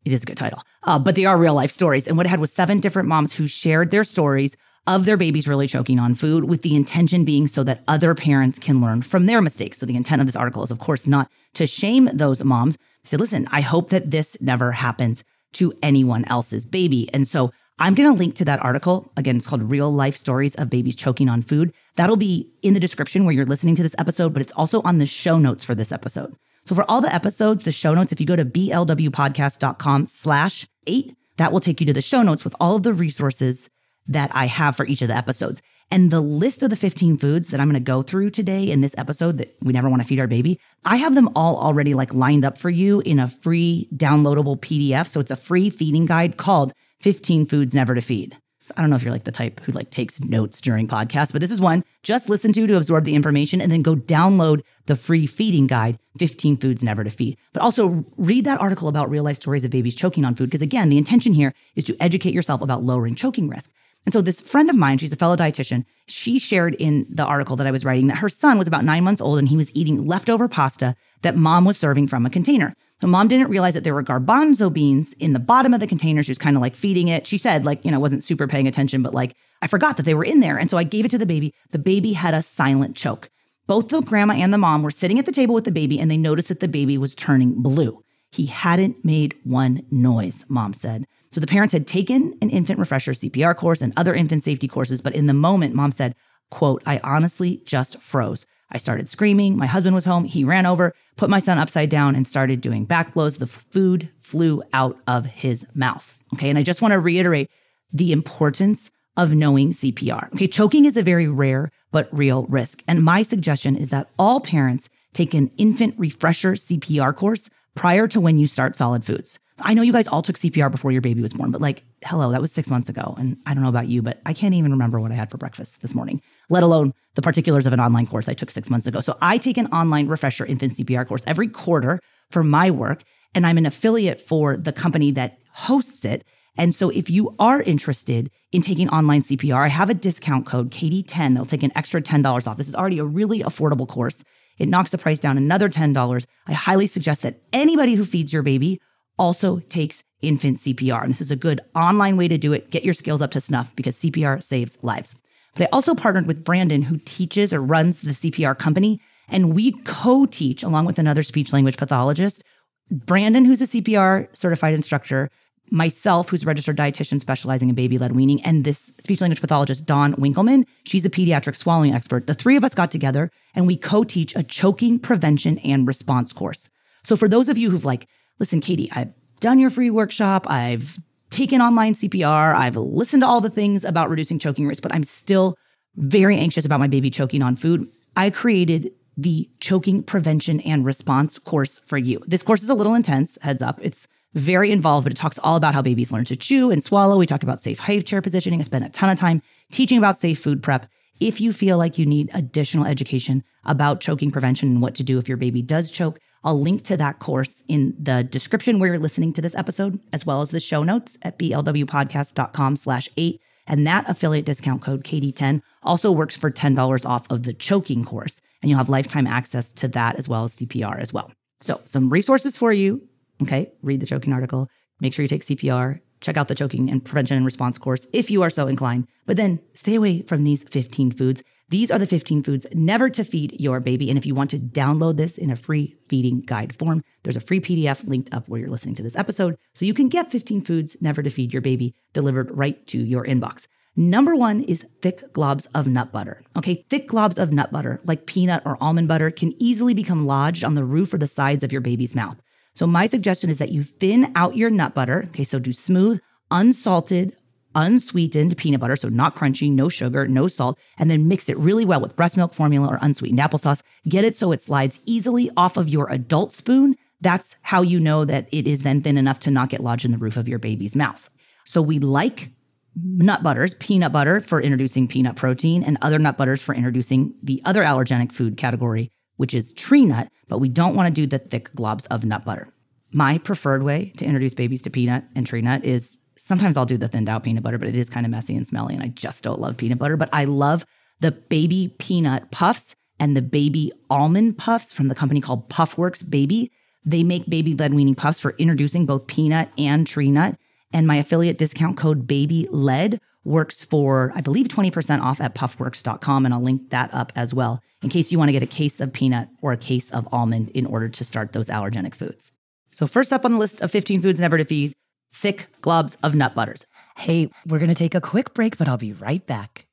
It 0.05 0.13
is 0.13 0.23
a 0.23 0.27
good 0.27 0.37
title, 0.37 0.63
uh, 0.85 0.99
but 0.99 1.15
they 1.15 1.27
are 1.27 1.37
real 1.37 1.55
life 1.55 1.71
stories. 1.71 2.09
And 2.09 2.17
what 2.17 2.27
it 2.27 2.31
had 2.31 2.41
was 2.41 2.53
seven 2.53 2.81
different 2.81 3.09
moms 3.09 3.35
who 3.35 3.47
shared 3.47 3.91
their 3.91 4.05
stories 4.05 4.57
of 4.87 5.05
their 5.05 5.19
babies 5.19 5.47
really 5.47 5.67
choking 5.67 5.99
on 6.01 6.15
food, 6.15 6.45
with 6.45 6.63
the 6.63 6.75
intention 6.75 7.25
being 7.25 7.47
so 7.47 7.63
that 7.63 7.85
other 7.87 8.15
parents 8.15 8.59
can 8.59 8.81
learn 8.81 9.03
from 9.03 9.27
their 9.27 9.43
mistakes. 9.43 9.79
So 9.79 9.87
the 9.87 9.97
intent 9.97 10.23
of 10.23 10.27
this 10.27 10.37
article 10.37 10.63
is, 10.63 10.71
of 10.71 10.79
course, 10.79 11.07
not 11.07 11.31
to 11.55 11.67
shame 11.67 12.09
those 12.15 12.43
moms. 12.43 12.77
I 12.77 13.09
said, 13.09 13.21
listen, 13.21 13.47
I 13.51 13.61
hope 13.61 13.91
that 13.91 14.11
this 14.11 14.37
never 14.41 14.73
happens 14.73 15.23
to 15.53 15.75
anyone 15.83 16.25
else's 16.29 16.67
baby. 16.67 17.09
And 17.13 17.29
so 17.29 17.53
I'm 17.79 17.95
going 17.95 18.11
to 18.11 18.19
link 18.19 18.37
to 18.37 18.45
that 18.47 18.63
article. 18.63 19.13
Again, 19.17 19.37
it's 19.37 19.47
called 19.47 19.69
Real 19.69 19.93
Life 19.93 20.17
Stories 20.17 20.55
of 20.57 20.71
Babies 20.71 20.97
Choking 20.97 21.29
on 21.29 21.43
Food. 21.43 21.73
That'll 21.97 22.17
be 22.17 22.49
in 22.63 22.75
the 22.75 22.81
description 22.81 23.25
where 23.25 23.35
you're 23.35 23.47
listening 23.47 23.77
to 23.77 23.83
this 23.83 23.95
episode, 23.99 24.33
but 24.33 24.43
it's 24.43 24.53
also 24.53 24.81
on 24.83 24.99
the 24.99 25.07
show 25.07 25.39
notes 25.39 25.63
for 25.63 25.75
this 25.75 25.93
episode. 25.93 26.35
So 26.71 26.77
for 26.77 26.89
all 26.89 27.01
the 27.01 27.13
episodes, 27.13 27.65
the 27.65 27.73
show 27.73 27.95
notes, 27.95 28.13
if 28.13 28.21
you 28.21 28.27
go 28.27 28.37
to 28.37 28.45
blwpodcast.com 28.45 30.07
slash 30.07 30.69
eight, 30.87 31.17
that 31.37 31.51
will 31.51 31.59
take 31.59 31.81
you 31.81 31.87
to 31.87 31.93
the 31.93 32.01
show 32.01 32.23
notes 32.23 32.45
with 32.45 32.55
all 32.61 32.77
of 32.77 32.85
the 32.85 32.95
resources 32.95 33.69
that 34.07 34.31
I 34.33 34.47
have 34.47 34.77
for 34.77 34.87
each 34.87 35.03
of 35.03 35.09
the 35.09 35.17
episodes. 35.17 35.61
And 35.91 36.13
the 36.13 36.21
list 36.21 36.63
of 36.63 36.71
the 36.71 36.77
15 36.77 37.17
foods 37.17 37.49
that 37.49 37.59
I'm 37.59 37.67
going 37.67 37.75
to 37.75 37.81
go 37.81 38.03
through 38.03 38.31
today 38.31 38.71
in 38.71 38.83
this 38.83 38.95
episode 38.97 39.39
that 39.39 39.53
we 39.61 39.73
never 39.73 39.91
want 39.91 40.01
to 40.01 40.07
feed 40.07 40.21
our 40.21 40.29
baby, 40.29 40.61
I 40.85 40.95
have 40.95 41.17
them 41.17 41.31
all 41.35 41.57
already 41.57 41.95
like 41.95 42.15
lined 42.15 42.45
up 42.45 42.57
for 42.57 42.71
you 42.71 43.01
in 43.01 43.19
a 43.19 43.27
free 43.27 43.89
downloadable 43.93 44.57
PDF. 44.57 45.09
So 45.09 45.19
it's 45.19 45.33
a 45.33 45.37
free 45.37 45.71
feeding 45.71 46.07
guide 46.07 46.37
called 46.37 46.73
15 47.01 47.47
Foods 47.47 47.75
Never 47.75 47.97
to 47.97 48.01
Feed. 48.01 48.37
I 48.77 48.81
don't 48.81 48.91
know 48.91 48.97
if 48.97 49.03
you're 49.03 49.13
like 49.13 49.25
the 49.25 49.33
type 49.33 49.61
who 49.61 49.73
like 49.73 49.91
takes 49.91 50.21
notes 50.21 50.61
during 50.61 50.89
podcasts, 50.89 51.33
but 51.33 51.41
this 51.41 51.51
is 51.51 51.61
one 51.61 51.85
just 52.03 52.31
listen 52.31 52.53
to 52.55 52.67
to 52.67 52.77
absorb 52.77 53.05
the 53.05 53.15
information 53.15 53.61
and 53.61 53.71
then 53.71 53.83
go 53.83 53.95
download 53.95 54.63
the 54.87 54.97
free 54.97 55.27
feeding 55.27 55.67
guide, 55.67 55.99
15 56.19 56.57
Foods 56.57 56.83
Never 56.83 57.05
to 57.05 57.11
Feed. 57.11 57.37
But 57.53 57.63
also 57.63 58.05
read 58.17 58.45
that 58.47 58.61
article 58.61 58.89
about 58.89 59.11
real 59.11 59.25
life 59.25 59.37
stories 59.37 59.65
of 59.65 59.71
babies 59.71 59.95
choking 59.95 60.25
on 60.25 60.35
food. 60.35 60.47
Because 60.47 60.63
again, 60.63 60.89
the 60.89 60.99
intention 60.99 61.35
here 61.35 61.53
is 61.77 61.85
to 61.85 61.97
educate 62.01 62.33
yourself 62.33 62.63
about 62.63 62.83
lowering 62.83 63.15
choking 63.15 63.49
risk. 63.49 63.71
And 64.07 64.13
so 64.15 64.23
this 64.23 64.41
friend 64.41 64.71
of 64.71 64.77
mine, 64.77 64.97
she's 64.97 65.13
a 65.13 65.17
fellow 65.17 65.37
dietitian, 65.37 65.85
she 66.07 66.39
shared 66.39 66.75
in 66.77 67.07
the 67.11 67.25
article 67.25 67.57
that 67.57 67.67
I 67.67 67.71
was 67.71 67.85
writing 67.85 68.07
that 68.07 68.19
her 68.19 68.31
son 68.31 68.57
was 68.57 68.67
about 68.67 68.85
nine 68.85 69.05
months 69.05 69.21
old 69.21 69.39
and 69.39 69.49
he 69.49 69.59
was 69.59 69.75
eating 69.75 70.07
leftover 70.07 70.49
pasta 70.49 70.95
that 71.23 71.37
mom 71.37 71.67
was 71.67 71.77
serving 71.77 72.07
from 72.07 72.25
a 72.25 72.31
container. 72.31 72.75
So 73.01 73.07
mom 73.07 73.29
didn't 73.29 73.49
realize 73.49 73.75
that 73.75 73.85
there 73.85 73.95
were 73.95 74.03
garbanzo 74.03 74.73
beans 74.73 75.15
in 75.15 75.33
the 75.33 75.39
bottom 75.39 75.73
of 75.73 75.81
the 75.81 75.87
container. 75.87 76.23
She 76.23 76.31
was 76.31 76.39
kind 76.39 76.57
of 76.57 76.61
like 76.61 76.75
feeding 76.75 77.09
it. 77.09 77.27
She 77.27 77.39
said, 77.39 77.65
like, 77.65 77.85
you 77.85 77.91
know, 77.91 77.99
wasn't 77.99 78.25
super 78.25 78.47
paying 78.47 78.69
attention, 78.69 79.03
but 79.03 79.15
like, 79.15 79.35
I 79.63 79.67
forgot 79.67 79.97
that 79.97 80.05
they 80.05 80.15
were 80.15 80.25
in 80.25 80.41
there. 80.41 80.59
And 80.59 80.71
so 80.71 80.77
I 80.77 80.85
gave 80.85 81.05
it 81.05 81.11
to 81.13 81.19
the 81.19 81.27
baby. 81.27 81.55
The 81.71 81.79
baby 81.79 82.13
had 82.13 82.35
a 82.35 82.43
silent 82.43 82.97
choke. 82.97 83.31
Both 83.67 83.89
the 83.89 84.03
grandma 84.03 84.35
and 84.35 84.53
the 84.53 84.59
mom 84.59 84.83
were 84.83 84.91
sitting 84.91 85.19
at 85.19 85.27
the 85.27 85.33
table 85.33 85.55
with 85.55 85.65
the 85.65 85.73
baby 85.73 85.99
and 85.99 86.11
they 86.11 86.17
noticed 86.17 86.49
that 86.49 86.61
the 86.61 86.69
baby 86.69 86.99
was 86.99 87.15
turning 87.15 87.63
blue. 87.63 88.03
He 88.33 88.47
hadn't 88.47 89.05
made 89.05 89.35
one 89.45 89.83
noise, 89.91 90.45
mom 90.49 90.73
said. 90.73 91.05
So 91.33 91.41
the 91.41 91.47
parents 91.47 91.73
had 91.73 91.87
taken 91.87 92.37
an 92.43 92.51
infant 92.51 92.79
refresher 92.79 93.13
CPR 93.13 93.57
course 93.57 93.81
and 93.81 93.93
other 93.97 94.15
infant 94.15 94.43
safety 94.43 94.69
courses, 94.69 95.01
but 95.01 95.15
in 95.15 95.27
the 95.27 95.33
moment, 95.33 95.75
mom 95.75 95.93
said, 95.93 96.15
quote, 96.51 96.83
I 96.85 97.01
honestly 97.05 97.63
just 97.65 98.03
froze. 98.03 98.47
I 98.71 98.79
started 98.79 99.09
screaming. 99.09 99.57
My 99.57 99.67
husband 99.67 99.95
was 99.95 100.05
home. 100.05 100.25
He 100.25 100.45
ran 100.45 100.67
over, 100.67 100.95
put 101.17 101.31
my 101.31 101.39
son 101.39 101.59
upside 101.59 101.91
down, 101.91 102.15
and 102.15 102.27
started 102.27 102.61
doing 102.61 102.85
back 102.85 103.15
blows. 103.15 103.39
The 103.39 103.47
food 103.47 104.11
flew 104.21 104.63
out 104.73 104.99
of 105.07 105.27
his 105.27 105.67
mouth. 105.75 106.19
Okay. 106.35 106.49
And 106.49 106.59
I 106.59 106.63
just 106.63 106.83
want 106.83 106.93
to 106.93 107.01
reiterate 107.01 107.51
the 107.93 108.13
importance 108.13 108.91
of 109.17 109.35
knowing 109.35 109.71
CPR. 109.73 110.33
Okay. 110.35 110.47
Choking 110.47 110.85
is 110.85 110.97
a 110.97 111.03
very 111.03 111.29
rare 111.29 111.71
but 111.91 112.09
real 112.17 112.45
risk. 112.45 112.83
And 112.87 113.03
my 113.03 113.23
suggestion 113.23 113.77
is 113.77 113.91
that 113.91 114.09
all 114.19 114.41
parents 114.41 114.89
take 115.13 115.35
an 115.35 115.51
infant 115.57 115.95
refresher 115.99 116.53
CPR 116.53 117.15
course 117.15 117.51
prior 117.75 118.07
to 118.09 118.21
when 118.21 118.39
you 118.39 118.47
start 118.47 118.77
solid 118.77 119.05
foods. 119.05 119.41
I 119.61 119.75
know 119.75 119.83
you 119.83 119.93
guys 119.93 120.09
all 120.09 120.23
took 120.23 120.37
CPR 120.37 120.71
before 120.71 120.93
your 120.93 121.01
baby 121.01 121.21
was 121.21 121.33
born, 121.33 121.51
but 121.51 121.61
like, 121.61 121.83
hello, 122.05 122.31
that 122.31 122.41
was 122.41 122.53
six 122.53 122.71
months 122.71 122.89
ago. 122.89 123.15
And 123.19 123.37
I 123.47 123.55
don't 123.55 123.63
know 123.63 123.69
about 123.69 123.89
you, 123.89 124.03
but 124.03 124.21
I 124.25 124.33
can't 124.33 124.55
even 124.55 124.73
remember 124.73 125.01
what 125.01 125.13
I 125.13 125.15
had 125.15 125.31
for 125.31 125.39
breakfast 125.39 125.83
this 125.83 125.95
morning, 125.95 126.23
let 126.49 126.63
alone 126.63 126.93
the 127.15 127.23
particulars 127.23 127.67
of 127.67 127.73
an 127.73 127.81
online 127.81 128.07
course 128.07 128.29
I 128.29 128.35
took 128.35 128.51
six 128.51 128.71
months 128.71 128.87
ago. 128.87 129.01
So 129.01 129.17
I 129.21 129.39
take 129.39 129.59
an 129.59 129.67
online 129.69 130.09
refresher 130.09 130.47
infant 130.47 130.75
CPR 130.75 131.07
course 131.07 131.25
every 131.27 131.49
quarter 131.49 132.01
for 132.31 132.43
my 132.43 132.71
work, 132.71 133.03
and 133.35 133.47
I'm 133.47 133.59
an 133.59 133.67
affiliate 133.67 134.21
for 134.21 134.57
the 134.57 134.73
company 134.73 135.11
that 135.13 135.39
hosts 135.53 136.05
it. 136.05 136.25
And 136.57 136.75
so 136.75 136.91
if 136.91 137.11
you 137.11 137.35
are 137.39 137.61
interested 137.63 138.31
in 138.53 138.63
taking 138.63 138.89
online 138.89 139.23
CPR, 139.23 139.65
I 139.65 139.69
have 139.69 139.91
a 139.91 139.95
discount 139.95 140.47
code 140.47 140.71
KATIE10 140.71 141.35
that'll 141.35 141.47
take 141.47 141.63
an 141.63 141.73
extra 141.75 142.03
$10 142.03 142.47
off. 142.47 142.57
This 142.57 142.69
is 142.69 142.75
already 142.75 142.99
a 142.99 143.05
really 143.05 143.41
affordable 143.41 143.87
course. 143.87 144.25
It 144.59 144.69
knocks 144.69 144.91
the 144.91 144.99
price 144.99 145.19
down 145.19 145.39
another 145.39 145.69
$10. 145.69 146.27
I 146.47 146.53
highly 146.53 146.87
suggest 146.87 147.23
that 147.23 147.41
anybody 147.53 147.95
who 147.95 148.05
feeds 148.05 148.33
your 148.33 148.43
baby 148.43 148.81
also 149.19 149.59
takes 149.59 150.05
infant 150.23 150.59
CPR. 150.59 151.03
And 151.03 151.11
this 151.11 151.21
is 151.21 151.31
a 151.31 151.37
good 151.37 151.61
online 151.75 152.17
way 152.17 152.29
to 152.29 152.39
do 152.39 152.53
it. 152.53 152.71
Get 152.71 152.85
your 152.85 152.95
skills 152.95 153.23
up 153.23 153.31
to 153.33 153.41
snuff 153.41 153.75
because 153.77 153.97
CPR 153.97 154.43
saves 154.43 154.79
lives. 154.83 155.17
But 155.55 155.65
I 155.65 155.69
also 155.73 155.95
partnered 155.95 156.27
with 156.27 156.45
Brandon, 156.45 156.83
who 156.83 156.99
teaches 156.99 157.53
or 157.53 157.61
runs 157.61 158.03
the 158.03 158.11
CPR 158.11 158.59
company. 158.59 159.01
And 159.29 159.55
we 159.55 159.73
co 159.85 160.27
teach 160.27 160.63
along 160.63 160.87
with 160.87 160.99
another 160.99 161.23
speech 161.23 161.53
language 161.53 161.77
pathologist. 161.77 162.43
Brandon, 162.91 163.45
who's 163.45 163.63
a 163.63 163.67
CPR 163.67 164.35
certified 164.37 164.75
instructor, 164.75 165.31
myself, 165.71 166.29
who's 166.29 166.43
a 166.43 166.47
registered 166.47 166.77
dietitian 166.77 167.21
specializing 167.21 167.69
in 167.69 167.75
baby 167.75 167.99
led 167.99 168.15
weaning, 168.15 168.43
and 168.43 168.65
this 168.65 168.93
speech 168.99 169.21
language 169.21 169.41
pathologist, 169.41 169.87
Dawn 169.87 170.15
Winkelmann. 170.15 170.65
She's 170.85 171.05
a 171.05 171.11
pediatric 171.11 171.57
swallowing 171.57 171.95
expert. 171.95 172.27
The 172.27 172.35
three 172.35 172.57
of 172.57 172.65
us 172.65 172.75
got 172.75 172.91
together 172.91 173.31
and 173.55 173.67
we 173.67 173.77
co 173.77 174.05
teach 174.05 174.35
a 174.35 174.43
choking 174.43 174.99
prevention 174.99 175.59
and 175.59 175.87
response 175.87 176.33
course. 176.33 176.69
So 177.05 177.17
for 177.17 177.29
those 177.29 177.49
of 177.49 177.57
you 177.57 177.71
who've 177.71 177.85
like 177.85 178.09
listen, 178.39 178.61
Katie, 178.61 178.91
I've 178.93 179.13
done 179.41 179.59
your 179.59 179.71
free 179.71 179.91
workshop. 179.91 180.49
I've 180.49 180.99
taken 181.31 181.61
online 181.61 181.95
CPR. 181.95 182.55
I've 182.55 182.77
listened 182.77 183.23
to 183.23 183.27
all 183.27 183.41
the 183.41 183.51
things 183.51 183.85
about 183.85 184.11
reducing 184.11 184.39
choking 184.39 184.67
risk, 184.67 184.83
but 184.83 184.95
I'm 184.95 185.03
still 185.03 185.57
very 185.97 186.37
anxious 186.37 186.65
about 186.65 186.81
my 186.81 186.87
baby 186.87 187.11
choking 187.11 187.43
on 187.43 187.57
food. 187.57 187.87
I 188.17 188.31
created 188.31 188.93
the 189.17 189.49
choking 189.61 190.03
prevention 190.03 190.61
and 190.61 190.85
response 190.85 191.39
course 191.39 191.79
for 191.79 191.99
you. 191.99 192.21
This 192.27 192.43
course 192.43 192.63
is 192.63 192.71
a 192.71 192.75
little 192.75 192.95
intense, 192.95 193.39
heads 193.43 193.63
up. 193.63 193.79
It's 193.83 194.09
very 194.35 194.71
involved, 194.71 195.05
but 195.05 195.13
it 195.13 195.17
talks 195.17 195.39
all 195.41 195.57
about 195.57 195.75
how 195.75 195.83
babies 195.83 196.13
learn 196.13 196.25
to 196.27 196.37
chew 196.37 196.71
and 196.71 196.83
swallow. 196.83 197.19
We 197.19 197.27
talk 197.27 197.43
about 197.43 197.61
safe 197.61 197.81
high 197.81 198.01
chair 198.01 198.23
positioning. 198.23 198.61
I 198.61 198.65
spent 198.65 198.85
a 198.85 198.89
ton 198.89 199.11
of 199.11 199.19
time 199.19 199.43
teaching 199.73 199.99
about 199.99 200.19
safe 200.19 200.41
food 200.41 200.63
prep. 200.63 200.87
If 201.19 201.41
you 201.41 201.53
feel 201.53 201.77
like 201.77 201.99
you 201.99 202.07
need 202.07 202.31
additional 202.33 202.87
education 202.87 203.45
about 203.65 204.01
choking 204.01 204.31
prevention 204.31 204.69
and 204.69 204.83
what 204.83 204.95
to 204.95 205.03
do 205.03 205.19
if 205.19 205.29
your 205.29 205.37
baby 205.37 205.61
does 205.61 205.91
choke, 205.91 206.19
I'll 206.43 206.61
link 206.61 206.85
to 206.85 206.97
that 206.97 207.19
course 207.19 207.63
in 207.69 207.95
the 207.99 208.25
description 208.25 208.79
where 208.79 208.89
you're 208.89 208.99
listening 208.99 209.33
to 209.35 209.43
this 209.43 209.55
episode, 209.55 210.01
as 210.13 210.25
well 210.25 210.41
as 210.41 210.51
the 210.51 210.61
show 210.61 210.83
notes 210.83 211.19
at 211.23 211.39
blwpodcast.com 211.39 212.77
slash 212.77 213.09
eight. 213.17 213.41
And 213.67 213.87
that 213.87 214.09
affiliate 214.09 214.47
discount 214.47 214.83
code 214.83 215.05
KATIE10 215.05 215.61
also 215.83 216.11
works 216.11 216.37
for 216.37 216.51
$10 216.51 217.07
off 217.07 217.31
of 217.31 217.43
the 217.43 217.53
choking 217.53 218.05
course. 218.05 218.41
And 218.63 218.71
you'll 218.71 218.79
have 218.79 218.89
lifetime 218.89 219.27
access 219.27 219.73
to 219.75 219.89
that 219.89 220.17
as 220.17 220.29
well 220.29 220.45
as 220.45 220.57
CPR 220.57 220.99
as 220.99 221.13
well. 221.13 221.31
So 221.61 221.81
some 221.85 222.11
resources 222.11 222.57
for 222.57 222.73
you. 222.73 223.07
Okay. 223.43 223.71
Read 223.83 224.01
the 224.01 224.07
choking 224.07 224.33
article. 224.33 224.69
Make 225.01 225.15
sure 225.15 225.23
you 225.23 225.29
take 225.29 225.43
CPR. 225.43 226.01
Check 226.21 226.37
out 226.37 226.49
the 226.49 226.55
choking 226.55 226.91
and 226.91 227.05
prevention 227.05 227.37
and 227.37 227.47
response 227.47 227.79
course 227.79 228.07
if 228.13 228.31
you 228.31 228.43
are 228.43 228.51
so 228.51 228.67
inclined. 228.67 229.07
But 229.25 229.37
then 229.37 229.61
stay 229.75 229.95
away 229.95 230.23
from 230.23 230.45
these 230.45 230.65
15 230.65 231.13
foods 231.13 231.43
these 231.71 231.93
are 231.93 231.99
the 232.01 232.07
15 232.07 232.43
foods 232.43 232.67
never 232.75 233.09
to 233.09 233.23
feed 233.23 233.61
your 233.61 233.79
baby. 233.79 234.09
And 234.09 234.19
if 234.19 234.27
you 234.27 234.35
want 234.35 234.51
to 234.51 234.59
download 234.59 235.17
this 235.17 235.39
in 235.39 235.51
a 235.51 235.57
free 235.57 235.95
feeding 236.09 236.41
guide 236.41 236.75
form, 236.75 237.03
there's 237.23 237.37
a 237.37 237.41
free 237.41 237.61
PDF 237.61 238.07
linked 238.07 238.35
up 238.35 238.49
where 238.49 238.61
you're 238.61 238.69
listening 238.69 238.97
to 238.97 239.05
this 239.05 239.17
episode. 239.17 239.57
So 239.75 239.85
you 239.85 239.95
can 239.95 240.09
get 240.09 240.33
15 240.33 240.63
foods 240.63 240.97
never 241.01 241.23
to 241.23 241.31
feed 241.31 241.53
your 241.53 241.63
baby 241.63 241.95
delivered 242.13 242.51
right 242.51 242.85
to 242.89 242.99
your 242.99 243.25
inbox. 243.25 243.69
Number 243.95 244.35
one 244.35 244.63
is 244.63 244.87
thick 245.01 245.33
globs 245.33 245.69
of 245.73 245.87
nut 245.87 246.11
butter. 246.11 246.43
Okay, 246.57 246.85
thick 246.91 247.09
globs 247.09 247.39
of 247.39 247.53
nut 247.53 247.71
butter, 247.71 248.01
like 248.05 248.27
peanut 248.27 248.63
or 248.65 248.77
almond 248.81 249.07
butter, 249.07 249.31
can 249.31 249.53
easily 249.63 249.95
become 249.95 250.27
lodged 250.27 250.65
on 250.65 250.75
the 250.75 250.85
roof 250.85 251.15
or 251.15 251.19
the 251.19 251.29
sides 251.29 251.63
of 251.63 251.71
your 251.71 251.81
baby's 251.81 252.17
mouth. 252.17 252.41
So 252.75 252.87
my 252.87 253.07
suggestion 253.07 253.49
is 253.49 253.59
that 253.59 253.73
you 253.73 253.85
thin 253.85 254.33
out 254.35 254.57
your 254.57 254.71
nut 254.71 254.95
butter. 254.95 255.25
Okay, 255.29 255.45
so 255.45 255.59
do 255.59 255.73
smooth, 255.73 256.21
unsalted, 256.51 257.37
unsweetened 257.75 258.57
peanut 258.57 258.81
butter, 258.81 258.97
so 258.97 259.09
not 259.09 259.37
crunchy, 259.37 259.71
no 259.71 259.89
sugar, 259.89 260.27
no 260.27 260.49
salt, 260.49 260.79
and 260.99 261.11
then 261.11 261.29
mix 261.29 261.49
it 261.49 261.57
really 261.59 261.85
well 261.85 262.01
with 262.01 262.17
breast 262.17 262.37
milk 262.37 262.55
formula 262.55 262.89
or 262.89 262.99
unsweetened 263.01 263.41
applesauce. 263.41 263.83
Get 264.09 264.25
it 264.25 264.37
so 264.37 264.53
it 264.53 264.61
slides 264.61 265.01
easily 265.05 265.51
off 265.57 265.77
of 265.77 265.89
your 265.89 266.11
adult 266.11 266.53
spoon. 266.53 266.97
That's 267.21 267.57
how 267.63 267.83
you 267.83 268.01
know 268.01 268.25
that 268.25 268.49
it 268.53 268.67
is 268.67 268.83
then 268.83 269.03
thin 269.03 269.19
enough 269.19 269.41
to 269.41 269.51
not 269.51 269.69
get 269.69 269.83
lodged 269.83 270.05
in 270.05 270.13
the 270.13 270.19
roof 270.19 270.37
of 270.37 270.49
your 270.49 270.59
baby's 270.59 270.97
mouth. 270.97 271.29
So 271.65 271.83
we 271.83 271.99
like 271.99 272.51
nut 272.97 273.43
butters, 273.43 273.75
peanut 273.75 274.13
butter 274.13 274.41
for 274.41 274.61
introducing 274.61 275.07
peanut 275.07 275.37
protein, 275.37 275.83
and 275.83 275.99
other 276.03 276.19
nut 276.19 276.37
butters 276.37 276.63
for 276.63 276.75
introducing 276.75 277.35
the 277.43 277.63
other 277.65 277.83
allergenic 277.83 278.33
food 278.33 278.57
category, 278.57 279.11
which 279.37 279.55
is 279.55 279.73
tree 279.73 280.05
nut, 280.05 280.29
but 280.49 280.59
we 280.59 280.69
don't 280.69 280.97
want 280.97 281.07
to 281.07 281.21
do 281.21 281.27
the 281.27 281.39
thick 281.39 281.73
globs 281.73 282.07
of 282.11 282.25
nut 282.25 282.45
butter. 282.45 282.73
My 283.13 283.39
preferred 283.39 283.83
way 283.83 284.13
to 284.19 284.25
introduce 284.25 284.55
babies 284.55 284.83
to 284.83 284.91
peanut 284.91 285.25
and 285.35 285.47
tree 285.47 285.63
nut 285.63 285.85
is 285.85 286.19
sometimes 286.41 286.77
I'll 286.77 286.87
do 286.87 286.97
the 286.97 287.09
thinned 287.09 287.29
out 287.29 287.45
peanut 287.45 287.63
butter, 287.63 287.79
but 287.79 287.89
it 287.89 287.97
is 287.97 288.11
kind 288.11 288.25
of 288.25 288.33
messy 288.33 288.57
and 288.57 288.67
smelly. 288.67 288.95
And 288.95 289.03
I 289.03 289.09
just 289.09 289.45
don't 289.45 289.61
love 289.61 289.77
peanut 289.77 289.99
butter. 289.99 290.17
But 290.17 290.31
I 290.33 290.45
love 290.45 290.87
the 291.21 291.33
baby 291.33 291.95
peanut 291.99 292.51
puffs 292.51 292.97
and 293.19 293.37
the 293.37 293.43
baby 293.43 293.93
almond 294.09 294.57
puffs 294.57 294.93
from 294.93 295.09
the 295.09 295.15
company 295.15 295.41
called 295.41 295.69
Puffworks 295.69 296.29
Baby. 296.29 296.73
They 297.05 297.23
make 297.23 297.49
baby 297.49 297.75
led 297.75 297.93
weaning 297.93 298.15
puffs 298.15 298.41
for 298.41 298.55
introducing 298.59 299.07
both 299.07 299.27
peanut 299.27 299.71
and 299.77 300.07
tree 300.07 300.31
nut. 300.31 300.57
And 300.93 301.07
my 301.07 301.17
affiliate 301.17 301.59
discount 301.59 301.97
code 301.97 302.27
baby 302.27 302.67
led 302.71 303.21
works 303.45 303.85
for, 303.85 304.33
I 304.35 304.41
believe, 304.41 304.69
20% 304.69 305.21
off 305.21 305.41
at 305.41 305.55
puffworks.com. 305.55 306.45
And 306.45 306.55
I'll 306.55 306.63
link 306.63 306.91
that 306.91 307.13
up 307.15 307.33
as 307.37 307.55
well 307.55 307.83
in 308.03 308.09
case 308.09 308.33
you 308.33 308.39
want 308.39 308.49
to 308.49 308.53
get 308.53 308.63
a 308.63 308.67
case 308.67 309.01
of 309.01 309.13
peanut 309.13 309.49
or 309.61 309.73
a 309.73 309.77
case 309.77 310.11
of 310.11 310.27
almond 310.33 310.71
in 310.71 310.87
order 310.87 311.09
to 311.09 311.25
start 311.25 311.53
those 311.53 311.69
allergenic 311.69 312.15
foods. 312.15 312.53
So, 312.93 313.07
first 313.07 313.33
up 313.33 313.45
on 313.45 313.53
the 313.53 313.59
list 313.59 313.83
of 313.83 313.91
15 313.91 314.21
foods 314.21 314.41
never 314.41 314.59
to 314.59 314.65
feed 314.65 314.93
thick 315.33 315.69
globs 315.83 316.17
of 316.23 316.35
nut 316.35 316.55
butters. 316.55 316.87
Hey, 317.17 317.51
we're 317.67 317.79
going 317.79 317.89
to 317.89 317.95
take 317.95 318.15
a 318.15 318.21
quick 318.21 318.55
break, 318.55 318.77
but 318.77 318.89
I'll 318.89 318.97
be 318.97 319.13
right 319.13 319.47
back. 319.47 319.87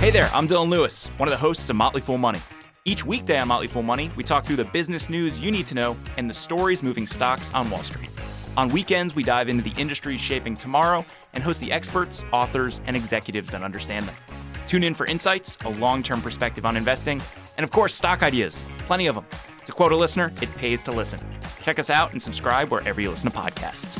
Hey 0.00 0.10
there, 0.10 0.30
I'm 0.32 0.48
Dylan 0.48 0.70
Lewis, 0.70 1.06
one 1.18 1.28
of 1.28 1.30
the 1.30 1.36
hosts 1.36 1.68
of 1.68 1.76
Motley 1.76 2.00
Fool 2.00 2.18
Money. 2.18 2.40
Each 2.86 3.04
weekday 3.04 3.38
on 3.38 3.48
Motley 3.48 3.66
Fool 3.66 3.82
Money, 3.82 4.10
we 4.16 4.24
talk 4.24 4.44
through 4.44 4.56
the 4.56 4.64
business 4.64 5.10
news 5.10 5.38
you 5.38 5.50
need 5.50 5.66
to 5.66 5.74
know 5.74 5.96
and 6.16 6.28
the 6.28 6.34
stories 6.34 6.82
moving 6.82 7.06
stocks 7.06 7.52
on 7.52 7.70
Wall 7.70 7.82
Street. 7.82 8.10
On 8.56 8.68
weekends, 8.70 9.14
we 9.14 9.22
dive 9.22 9.48
into 9.48 9.62
the 9.62 9.78
industries 9.80 10.18
shaping 10.18 10.56
tomorrow 10.56 11.04
and 11.34 11.44
host 11.44 11.60
the 11.60 11.70
experts, 11.70 12.24
authors, 12.32 12.80
and 12.86 12.96
executives 12.96 13.50
that 13.50 13.62
understand 13.62 14.06
them. 14.06 14.16
Tune 14.70 14.84
in 14.84 14.94
for 14.94 15.04
insights, 15.06 15.58
a 15.64 15.68
long 15.68 16.00
term 16.00 16.22
perspective 16.22 16.64
on 16.64 16.76
investing, 16.76 17.20
and 17.56 17.64
of 17.64 17.72
course, 17.72 17.92
stock 17.92 18.22
ideas. 18.22 18.64
Plenty 18.86 19.08
of 19.08 19.16
them. 19.16 19.26
To 19.66 19.72
quote 19.72 19.90
a 19.90 19.96
listener, 19.96 20.32
it 20.40 20.54
pays 20.54 20.84
to 20.84 20.92
listen. 20.92 21.18
Check 21.64 21.80
us 21.80 21.90
out 21.90 22.12
and 22.12 22.22
subscribe 22.22 22.70
wherever 22.70 23.00
you 23.00 23.10
listen 23.10 23.32
to 23.32 23.36
podcasts. 23.36 23.98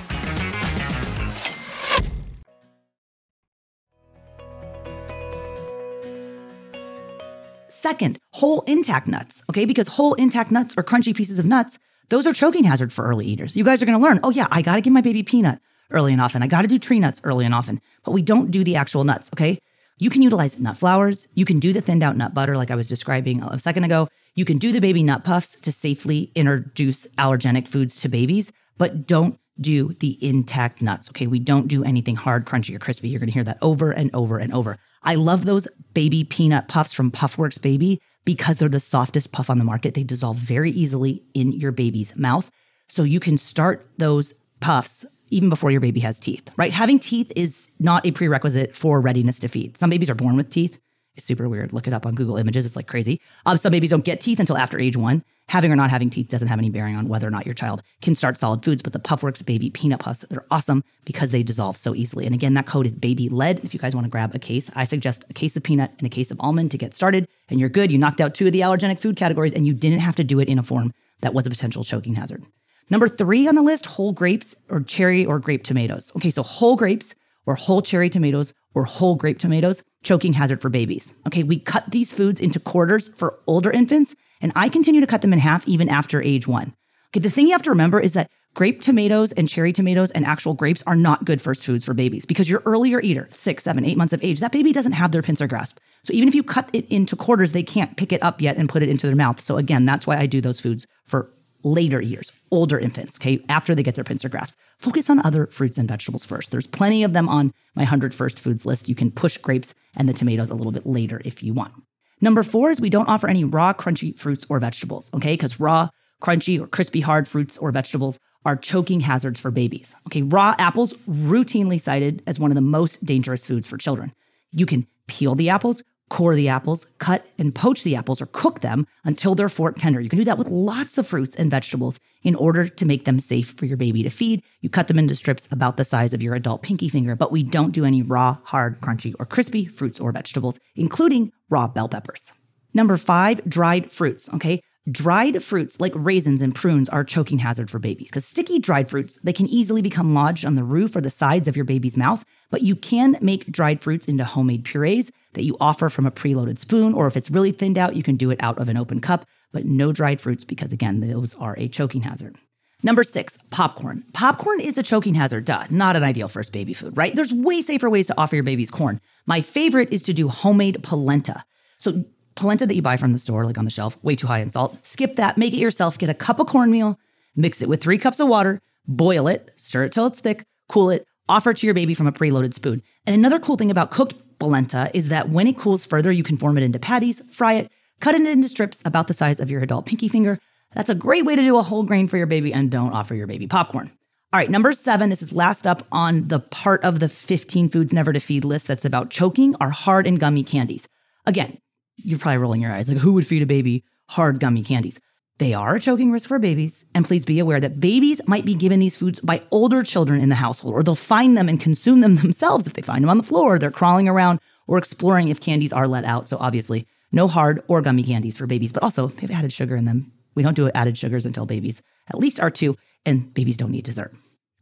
Second, 7.68 8.20
whole 8.32 8.62
intact 8.68 9.08
nuts, 9.08 9.42
okay? 9.50 9.64
Because 9.64 9.88
whole 9.88 10.14
intact 10.14 10.52
nuts 10.52 10.76
or 10.76 10.84
crunchy 10.84 11.16
pieces 11.16 11.40
of 11.40 11.46
nuts, 11.46 11.80
those 12.10 12.28
are 12.28 12.32
choking 12.32 12.62
hazard 12.62 12.92
for 12.92 13.04
early 13.04 13.26
eaters. 13.26 13.56
You 13.56 13.64
guys 13.64 13.82
are 13.82 13.86
gonna 13.86 13.98
learn, 13.98 14.20
oh 14.22 14.30
yeah, 14.30 14.46
I 14.52 14.62
gotta 14.62 14.82
give 14.82 14.92
my 14.92 15.00
baby 15.00 15.24
peanut 15.24 15.58
early 15.90 16.12
and 16.12 16.22
often. 16.22 16.44
I 16.44 16.46
gotta 16.46 16.68
do 16.68 16.78
tree 16.78 17.00
nuts 17.00 17.20
early 17.24 17.44
and 17.44 17.56
often, 17.56 17.80
but 18.04 18.12
we 18.12 18.22
don't 18.22 18.52
do 18.52 18.62
the 18.62 18.76
actual 18.76 19.02
nuts, 19.02 19.30
okay? 19.34 19.58
You 20.00 20.08
can 20.08 20.22
utilize 20.22 20.58
nut 20.58 20.78
flours. 20.78 21.28
You 21.34 21.44
can 21.44 21.60
do 21.60 21.74
the 21.74 21.82
thinned 21.82 22.02
out 22.02 22.16
nut 22.16 22.32
butter, 22.32 22.56
like 22.56 22.70
I 22.70 22.74
was 22.74 22.88
describing 22.88 23.42
a 23.42 23.58
second 23.58 23.84
ago. 23.84 24.08
You 24.34 24.46
can 24.46 24.56
do 24.56 24.72
the 24.72 24.80
baby 24.80 25.02
nut 25.02 25.24
puffs 25.24 25.56
to 25.56 25.70
safely 25.70 26.32
introduce 26.34 27.06
allergenic 27.18 27.68
foods 27.68 28.00
to 28.00 28.08
babies, 28.08 28.50
but 28.78 29.06
don't 29.06 29.38
do 29.60 29.92
the 29.92 30.16
intact 30.26 30.80
nuts. 30.80 31.10
Okay. 31.10 31.26
We 31.26 31.38
don't 31.38 31.68
do 31.68 31.84
anything 31.84 32.16
hard, 32.16 32.46
crunchy, 32.46 32.74
or 32.74 32.78
crispy. 32.78 33.10
You're 33.10 33.20
going 33.20 33.28
to 33.28 33.34
hear 33.34 33.44
that 33.44 33.58
over 33.60 33.90
and 33.92 34.10
over 34.14 34.38
and 34.38 34.54
over. 34.54 34.78
I 35.02 35.16
love 35.16 35.44
those 35.44 35.68
baby 35.92 36.24
peanut 36.24 36.66
puffs 36.66 36.94
from 36.94 37.10
Puffworks 37.10 37.60
Baby 37.60 38.00
because 38.24 38.56
they're 38.56 38.70
the 38.70 38.80
softest 38.80 39.32
puff 39.32 39.50
on 39.50 39.58
the 39.58 39.64
market. 39.64 39.92
They 39.92 40.02
dissolve 40.02 40.38
very 40.38 40.70
easily 40.70 41.22
in 41.34 41.52
your 41.52 41.72
baby's 41.72 42.16
mouth. 42.16 42.50
So 42.88 43.02
you 43.02 43.20
can 43.20 43.36
start 43.36 43.86
those 43.98 44.32
puffs 44.60 45.04
even 45.30 45.48
before 45.48 45.70
your 45.70 45.80
baby 45.80 46.00
has 46.00 46.18
teeth, 46.18 46.50
right? 46.56 46.72
Having 46.72 47.00
teeth 47.00 47.32
is 47.36 47.68
not 47.78 48.06
a 48.06 48.10
prerequisite 48.10 48.76
for 48.76 49.00
readiness 49.00 49.38
to 49.40 49.48
feed. 49.48 49.76
Some 49.76 49.90
babies 49.90 50.10
are 50.10 50.14
born 50.14 50.36
with 50.36 50.50
teeth. 50.50 50.78
It's 51.16 51.26
super 51.26 51.48
weird. 51.48 51.72
Look 51.72 51.86
it 51.86 51.92
up 51.92 52.06
on 52.06 52.14
Google 52.14 52.36
Images. 52.36 52.64
It's 52.64 52.76
like 52.76 52.86
crazy. 52.86 53.20
Um, 53.44 53.56
some 53.56 53.72
babies 53.72 53.90
don't 53.90 54.04
get 54.04 54.20
teeth 54.20 54.38
until 54.38 54.56
after 54.56 54.78
age 54.78 54.96
one. 54.96 55.24
Having 55.48 55.72
or 55.72 55.76
not 55.76 55.90
having 55.90 56.10
teeth 56.10 56.28
doesn't 56.28 56.46
have 56.46 56.60
any 56.60 56.70
bearing 56.70 56.94
on 56.94 57.08
whether 57.08 57.26
or 57.26 57.30
not 57.30 57.44
your 57.44 57.54
child 57.56 57.82
can 58.00 58.14
start 58.14 58.38
solid 58.38 58.64
foods. 58.64 58.82
But 58.82 58.92
the 58.92 59.00
Puffworks 59.00 59.44
baby 59.44 59.68
peanut 59.70 59.98
puffs, 59.98 60.20
they're 60.30 60.46
awesome 60.52 60.84
because 61.04 61.32
they 61.32 61.42
dissolve 61.42 61.76
so 61.76 61.94
easily. 61.94 62.24
And 62.26 62.34
again, 62.34 62.54
that 62.54 62.66
code 62.66 62.86
is 62.86 62.94
baby 62.94 63.28
led. 63.28 63.64
If 63.64 63.74
you 63.74 63.80
guys 63.80 63.94
want 63.94 64.04
to 64.04 64.10
grab 64.10 64.32
a 64.34 64.38
case, 64.38 64.70
I 64.76 64.84
suggest 64.84 65.24
a 65.28 65.34
case 65.34 65.56
of 65.56 65.64
peanut 65.64 65.92
and 65.98 66.06
a 66.06 66.10
case 66.10 66.30
of 66.30 66.40
almond 66.40 66.70
to 66.70 66.78
get 66.78 66.94
started. 66.94 67.26
And 67.48 67.58
you're 67.58 67.68
good. 67.68 67.90
You 67.90 67.98
knocked 67.98 68.20
out 68.20 68.34
two 68.34 68.46
of 68.46 68.52
the 68.52 68.60
allergenic 68.60 69.00
food 69.00 69.16
categories 69.16 69.52
and 69.52 69.66
you 69.66 69.74
didn't 69.74 69.98
have 69.98 70.16
to 70.16 70.24
do 70.24 70.38
it 70.38 70.48
in 70.48 70.60
a 70.60 70.62
form 70.62 70.92
that 71.20 71.34
was 71.34 71.46
a 71.46 71.50
potential 71.50 71.82
choking 71.82 72.14
hazard. 72.14 72.44
Number 72.90 73.08
three 73.08 73.46
on 73.46 73.54
the 73.54 73.62
list, 73.62 73.86
whole 73.86 74.12
grapes 74.12 74.56
or 74.68 74.80
cherry 74.80 75.24
or 75.24 75.38
grape 75.38 75.62
tomatoes. 75.62 76.10
Okay, 76.16 76.30
so 76.30 76.42
whole 76.42 76.74
grapes 76.74 77.14
or 77.46 77.54
whole 77.54 77.82
cherry 77.82 78.10
tomatoes 78.10 78.52
or 78.74 78.84
whole 78.84 79.14
grape 79.14 79.38
tomatoes, 79.38 79.82
choking 80.02 80.32
hazard 80.32 80.60
for 80.60 80.68
babies. 80.68 81.14
Okay, 81.26 81.44
we 81.44 81.58
cut 81.58 81.90
these 81.90 82.12
foods 82.12 82.40
into 82.40 82.58
quarters 82.58 83.08
for 83.08 83.38
older 83.46 83.70
infants, 83.70 84.16
and 84.40 84.52
I 84.56 84.68
continue 84.68 85.00
to 85.00 85.06
cut 85.06 85.22
them 85.22 85.32
in 85.32 85.38
half 85.38 85.66
even 85.68 85.88
after 85.88 86.20
age 86.20 86.48
one. 86.48 86.74
Okay, 87.12 87.20
the 87.20 87.30
thing 87.30 87.46
you 87.46 87.52
have 87.52 87.62
to 87.62 87.70
remember 87.70 88.00
is 88.00 88.12
that 88.14 88.30
grape 88.54 88.80
tomatoes 88.80 89.32
and 89.32 89.48
cherry 89.48 89.72
tomatoes 89.72 90.10
and 90.10 90.26
actual 90.26 90.54
grapes 90.54 90.82
are 90.86 90.96
not 90.96 91.24
good 91.24 91.40
first 91.40 91.64
foods 91.64 91.84
for 91.84 91.94
babies 91.94 92.26
because 92.26 92.50
your 92.50 92.62
earlier 92.64 93.00
eater, 93.00 93.28
six, 93.32 93.62
seven, 93.64 93.84
eight 93.84 93.96
months 93.96 94.12
of 94.12 94.22
age, 94.24 94.40
that 94.40 94.52
baby 94.52 94.72
doesn't 94.72 94.92
have 94.92 95.12
their 95.12 95.22
pincer 95.22 95.46
grasp. 95.46 95.78
So 96.02 96.12
even 96.12 96.28
if 96.28 96.34
you 96.34 96.42
cut 96.42 96.68
it 96.72 96.90
into 96.90 97.14
quarters, 97.14 97.52
they 97.52 97.62
can't 97.62 97.96
pick 97.96 98.12
it 98.12 98.22
up 98.22 98.40
yet 98.40 98.56
and 98.56 98.68
put 98.68 98.82
it 98.82 98.88
into 98.88 99.06
their 99.06 99.16
mouth. 99.16 99.40
So 99.40 99.56
again, 99.56 99.84
that's 99.84 100.06
why 100.06 100.16
I 100.16 100.26
do 100.26 100.40
those 100.40 100.58
foods 100.58 100.86
for 101.04 101.30
later 101.62 102.00
years, 102.00 102.32
older 102.50 102.78
infants, 102.78 103.18
okay, 103.18 103.44
after 103.48 103.74
they 103.74 103.82
get 103.82 103.94
their 103.94 104.04
pincer 104.04 104.28
grasp. 104.28 104.54
Focus 104.78 105.10
on 105.10 105.24
other 105.24 105.46
fruits 105.46 105.78
and 105.78 105.88
vegetables 105.88 106.24
first. 106.24 106.50
There's 106.50 106.66
plenty 106.66 107.04
of 107.04 107.12
them 107.12 107.28
on 107.28 107.52
my 107.74 107.82
100 107.82 108.14
first 108.14 108.40
foods 108.40 108.64
list. 108.64 108.88
You 108.88 108.94
can 108.94 109.10
push 109.10 109.36
grapes 109.36 109.74
and 109.96 110.08
the 110.08 110.14
tomatoes 110.14 110.50
a 110.50 110.54
little 110.54 110.72
bit 110.72 110.86
later 110.86 111.20
if 111.24 111.42
you 111.42 111.52
want. 111.52 111.74
Number 112.20 112.42
four 112.42 112.70
is 112.70 112.80
we 112.80 112.90
don't 112.90 113.08
offer 113.08 113.28
any 113.28 113.44
raw, 113.44 113.72
crunchy 113.72 114.18
fruits 114.18 114.44
or 114.48 114.60
vegetables, 114.60 115.10
okay, 115.14 115.34
because 115.34 115.58
raw, 115.58 115.88
crunchy, 116.22 116.60
or 116.60 116.66
crispy, 116.66 117.00
hard 117.00 117.26
fruits 117.26 117.56
or 117.56 117.70
vegetables 117.72 118.18
are 118.44 118.56
choking 118.56 119.00
hazards 119.00 119.40
for 119.40 119.50
babies. 119.50 119.94
Okay, 120.06 120.22
raw 120.22 120.54
apples 120.58 120.94
routinely 121.08 121.80
cited 121.80 122.22
as 122.26 122.38
one 122.38 122.50
of 122.50 122.54
the 122.54 122.60
most 122.60 123.04
dangerous 123.04 123.46
foods 123.46 123.66
for 123.66 123.76
children. 123.76 124.12
You 124.52 124.66
can 124.66 124.86
peel 125.06 125.34
the 125.34 125.48
apples, 125.48 125.82
core 126.10 126.34
the 126.34 126.48
apples, 126.48 126.86
cut 126.98 127.26
and 127.38 127.54
poach 127.54 127.82
the 127.82 127.96
apples 127.96 128.20
or 128.20 128.26
cook 128.26 128.60
them 128.60 128.86
until 129.04 129.34
they're 129.34 129.48
fork 129.48 129.76
tender. 129.76 130.00
You 130.00 130.10
can 130.10 130.18
do 130.18 130.24
that 130.26 130.36
with 130.36 130.48
lots 130.48 130.98
of 130.98 131.06
fruits 131.06 131.34
and 131.36 131.50
vegetables 131.50 131.98
in 132.22 132.34
order 132.34 132.68
to 132.68 132.84
make 132.84 133.06
them 133.06 133.18
safe 133.18 133.52
for 133.56 133.64
your 133.64 133.78
baby 133.78 134.02
to 134.02 134.10
feed. 134.10 134.42
You 134.60 134.68
cut 134.68 134.88
them 134.88 134.98
into 134.98 135.14
strips 135.14 135.48
about 135.50 135.78
the 135.78 135.84
size 135.84 136.12
of 136.12 136.22
your 136.22 136.34
adult 136.34 136.62
pinky 136.62 136.88
finger, 136.90 137.16
but 137.16 137.32
we 137.32 137.42
don't 137.42 137.72
do 137.72 137.86
any 137.86 138.02
raw, 138.02 138.38
hard, 138.44 138.80
crunchy, 138.80 139.14
or 139.18 139.24
crispy 139.24 139.64
fruits 139.64 139.98
or 139.98 140.12
vegetables, 140.12 140.58
including 140.76 141.32
raw 141.48 141.66
bell 141.66 141.88
peppers. 141.88 142.32
Number 142.74 142.96
five, 142.96 143.44
dried 143.48 143.90
fruits. 143.90 144.32
Okay. 144.34 144.62
Dried 144.90 145.42
fruits 145.42 145.78
like 145.78 145.92
raisins 145.94 146.40
and 146.40 146.54
prunes 146.54 146.88
are 146.88 147.04
choking 147.04 147.38
hazard 147.38 147.70
for 147.70 147.78
babies 147.78 148.08
because 148.08 148.24
sticky 148.24 148.58
dried 148.58 148.88
fruits, 148.88 149.18
they 149.22 149.32
can 149.32 149.46
easily 149.46 149.82
become 149.82 150.14
lodged 150.14 150.46
on 150.46 150.54
the 150.54 150.64
roof 150.64 150.96
or 150.96 151.02
the 151.02 151.10
sides 151.10 151.48
of 151.48 151.54
your 151.54 151.66
baby's 151.66 151.98
mouth, 151.98 152.24
but 152.50 152.62
you 152.62 152.74
can 152.74 153.18
make 153.20 153.52
dried 153.52 153.82
fruits 153.82 154.08
into 154.08 154.24
homemade 154.24 154.64
purees 154.64 155.12
that 155.34 155.44
you 155.44 155.54
offer 155.60 155.90
from 155.90 156.06
a 156.06 156.10
preloaded 156.10 156.58
spoon, 156.58 156.94
or 156.94 157.06
if 157.06 157.16
it's 157.16 157.30
really 157.30 157.52
thinned 157.52 157.76
out, 157.76 157.94
you 157.94 158.02
can 158.02 158.16
do 158.16 158.30
it 158.30 158.42
out 158.42 158.58
of 158.58 158.70
an 158.70 158.78
open 158.78 159.02
cup, 159.02 159.26
but 159.52 159.66
no 159.66 159.92
dried 159.92 160.18
fruits 160.18 160.46
because 160.46 160.72
again, 160.72 161.00
those 161.00 161.34
are 161.34 161.54
a 161.58 161.68
choking 161.68 162.00
hazard. 162.00 162.36
Number 162.82 163.04
six, 163.04 163.38
popcorn. 163.50 164.04
Popcorn 164.14 164.60
is 164.60 164.78
a 164.78 164.82
choking 164.82 165.14
hazard, 165.14 165.44
duh, 165.44 165.66
not 165.68 165.94
an 165.94 166.04
ideal 166.04 166.28
first 166.28 166.54
baby 166.54 166.72
food, 166.72 166.96
right? 166.96 167.14
There's 167.14 167.34
way 167.34 167.60
safer 167.60 167.90
ways 167.90 168.06
to 168.06 168.18
offer 168.18 168.36
your 168.36 168.44
babies 168.44 168.70
corn. 168.70 169.02
My 169.26 169.42
favorite 169.42 169.92
is 169.92 170.02
to 170.04 170.14
do 170.14 170.28
homemade 170.28 170.82
polenta. 170.82 171.44
So 171.78 172.04
polenta 172.40 172.66
that 172.66 172.74
you 172.74 172.82
buy 172.82 172.96
from 172.96 173.12
the 173.12 173.18
store, 173.18 173.44
like 173.44 173.58
on 173.58 173.64
the 173.64 173.70
shelf, 173.70 174.02
way 174.02 174.16
too 174.16 174.26
high 174.26 174.40
in 174.40 174.50
salt. 174.50 174.84
Skip 174.86 175.16
that, 175.16 175.38
make 175.38 175.52
it 175.52 175.58
yourself. 175.58 175.98
Get 175.98 176.10
a 176.10 176.14
cup 176.14 176.40
of 176.40 176.46
cornmeal, 176.46 176.98
mix 177.36 177.62
it 177.62 177.68
with 177.68 177.82
three 177.82 177.98
cups 177.98 178.18
of 178.18 178.28
water, 178.28 178.60
boil 178.88 179.28
it, 179.28 179.52
stir 179.56 179.84
it 179.84 179.92
till 179.92 180.06
it's 180.06 180.20
thick, 180.20 180.44
cool 180.68 180.90
it, 180.90 181.06
offer 181.28 181.50
it 181.50 181.58
to 181.58 181.66
your 181.66 181.74
baby 181.74 181.94
from 181.94 182.06
a 182.06 182.12
preloaded 182.12 182.54
spoon. 182.54 182.82
And 183.06 183.14
another 183.14 183.38
cool 183.38 183.56
thing 183.56 183.70
about 183.70 183.90
cooked 183.90 184.14
polenta 184.38 184.90
is 184.94 185.10
that 185.10 185.28
when 185.28 185.46
it 185.46 185.58
cools 185.58 185.86
further, 185.86 186.10
you 186.10 186.22
can 186.22 186.36
form 186.36 186.56
it 186.58 186.64
into 186.64 186.78
patties, 186.78 187.22
fry 187.30 187.54
it, 187.54 187.70
cut 188.00 188.14
it 188.14 188.26
into 188.26 188.48
strips 188.48 188.82
about 188.84 189.06
the 189.06 189.14
size 189.14 189.38
of 189.38 189.50
your 189.50 189.62
adult 189.62 189.86
pinky 189.86 190.08
finger. 190.08 190.38
That's 190.72 190.90
a 190.90 190.94
great 190.94 191.24
way 191.24 191.36
to 191.36 191.42
do 191.42 191.58
a 191.58 191.62
whole 191.62 191.82
grain 191.82 192.08
for 192.08 192.16
your 192.16 192.26
baby 192.26 192.52
and 192.52 192.70
don't 192.70 192.92
offer 192.92 193.14
your 193.14 193.26
baby 193.26 193.46
popcorn. 193.46 193.90
All 194.32 194.38
right, 194.38 194.50
number 194.50 194.72
seven, 194.72 195.10
this 195.10 195.22
is 195.22 195.32
last 195.32 195.66
up 195.66 195.86
on 195.90 196.28
the 196.28 196.38
part 196.38 196.84
of 196.84 197.00
the 197.00 197.08
15 197.08 197.68
foods 197.68 197.92
never 197.92 198.12
to 198.12 198.20
feed 198.20 198.44
list 198.44 198.68
that's 198.68 198.84
about 198.84 199.10
choking 199.10 199.56
are 199.60 199.70
hard 199.70 200.06
and 200.06 200.20
gummy 200.20 200.44
candies. 200.44 200.88
Again, 201.26 201.58
you're 202.04 202.18
probably 202.18 202.38
rolling 202.38 202.62
your 202.62 202.72
eyes 202.72 202.88
like, 202.88 202.98
who 202.98 203.12
would 203.14 203.26
feed 203.26 203.42
a 203.42 203.46
baby 203.46 203.84
hard 204.08 204.40
gummy 204.40 204.62
candies? 204.62 205.00
They 205.38 205.54
are 205.54 205.76
a 205.76 205.80
choking 205.80 206.12
risk 206.12 206.28
for 206.28 206.38
babies. 206.38 206.84
And 206.94 207.04
please 207.04 207.24
be 207.24 207.38
aware 207.38 207.60
that 207.60 207.80
babies 207.80 208.20
might 208.26 208.44
be 208.44 208.54
given 208.54 208.78
these 208.78 208.98
foods 208.98 209.20
by 209.20 209.42
older 209.50 209.82
children 209.82 210.20
in 210.20 210.28
the 210.28 210.34
household, 210.34 210.74
or 210.74 210.82
they'll 210.82 210.94
find 210.94 211.36
them 211.36 211.48
and 211.48 211.58
consume 211.58 212.00
them 212.00 212.16
themselves 212.22 212.66
if 212.66 212.74
they 212.74 212.82
find 212.82 213.02
them 213.02 213.10
on 213.10 213.16
the 213.16 213.22
floor, 213.22 213.58
they're 213.58 213.70
crawling 213.70 214.08
around 214.08 214.38
or 214.66 214.76
exploring 214.76 215.28
if 215.28 215.40
candies 215.40 215.72
are 215.72 215.88
let 215.88 216.04
out. 216.04 216.28
So 216.28 216.36
obviously, 216.38 216.86
no 217.10 217.26
hard 217.26 217.62
or 217.68 217.80
gummy 217.80 218.02
candies 218.02 218.36
for 218.36 218.46
babies, 218.46 218.72
but 218.72 218.82
also 218.82 219.06
they 219.06 219.22
have 219.22 219.30
added 219.30 219.52
sugar 219.52 219.76
in 219.76 219.86
them. 219.86 220.12
We 220.34 220.42
don't 220.42 220.54
do 220.54 220.70
added 220.70 220.96
sugars 220.96 221.26
until 221.26 221.46
babies 221.46 221.82
at 222.08 222.18
least 222.18 222.40
are 222.40 222.50
two, 222.50 222.76
and 223.06 223.32
babies 223.32 223.56
don't 223.56 223.70
need 223.70 223.84
dessert. 223.84 224.12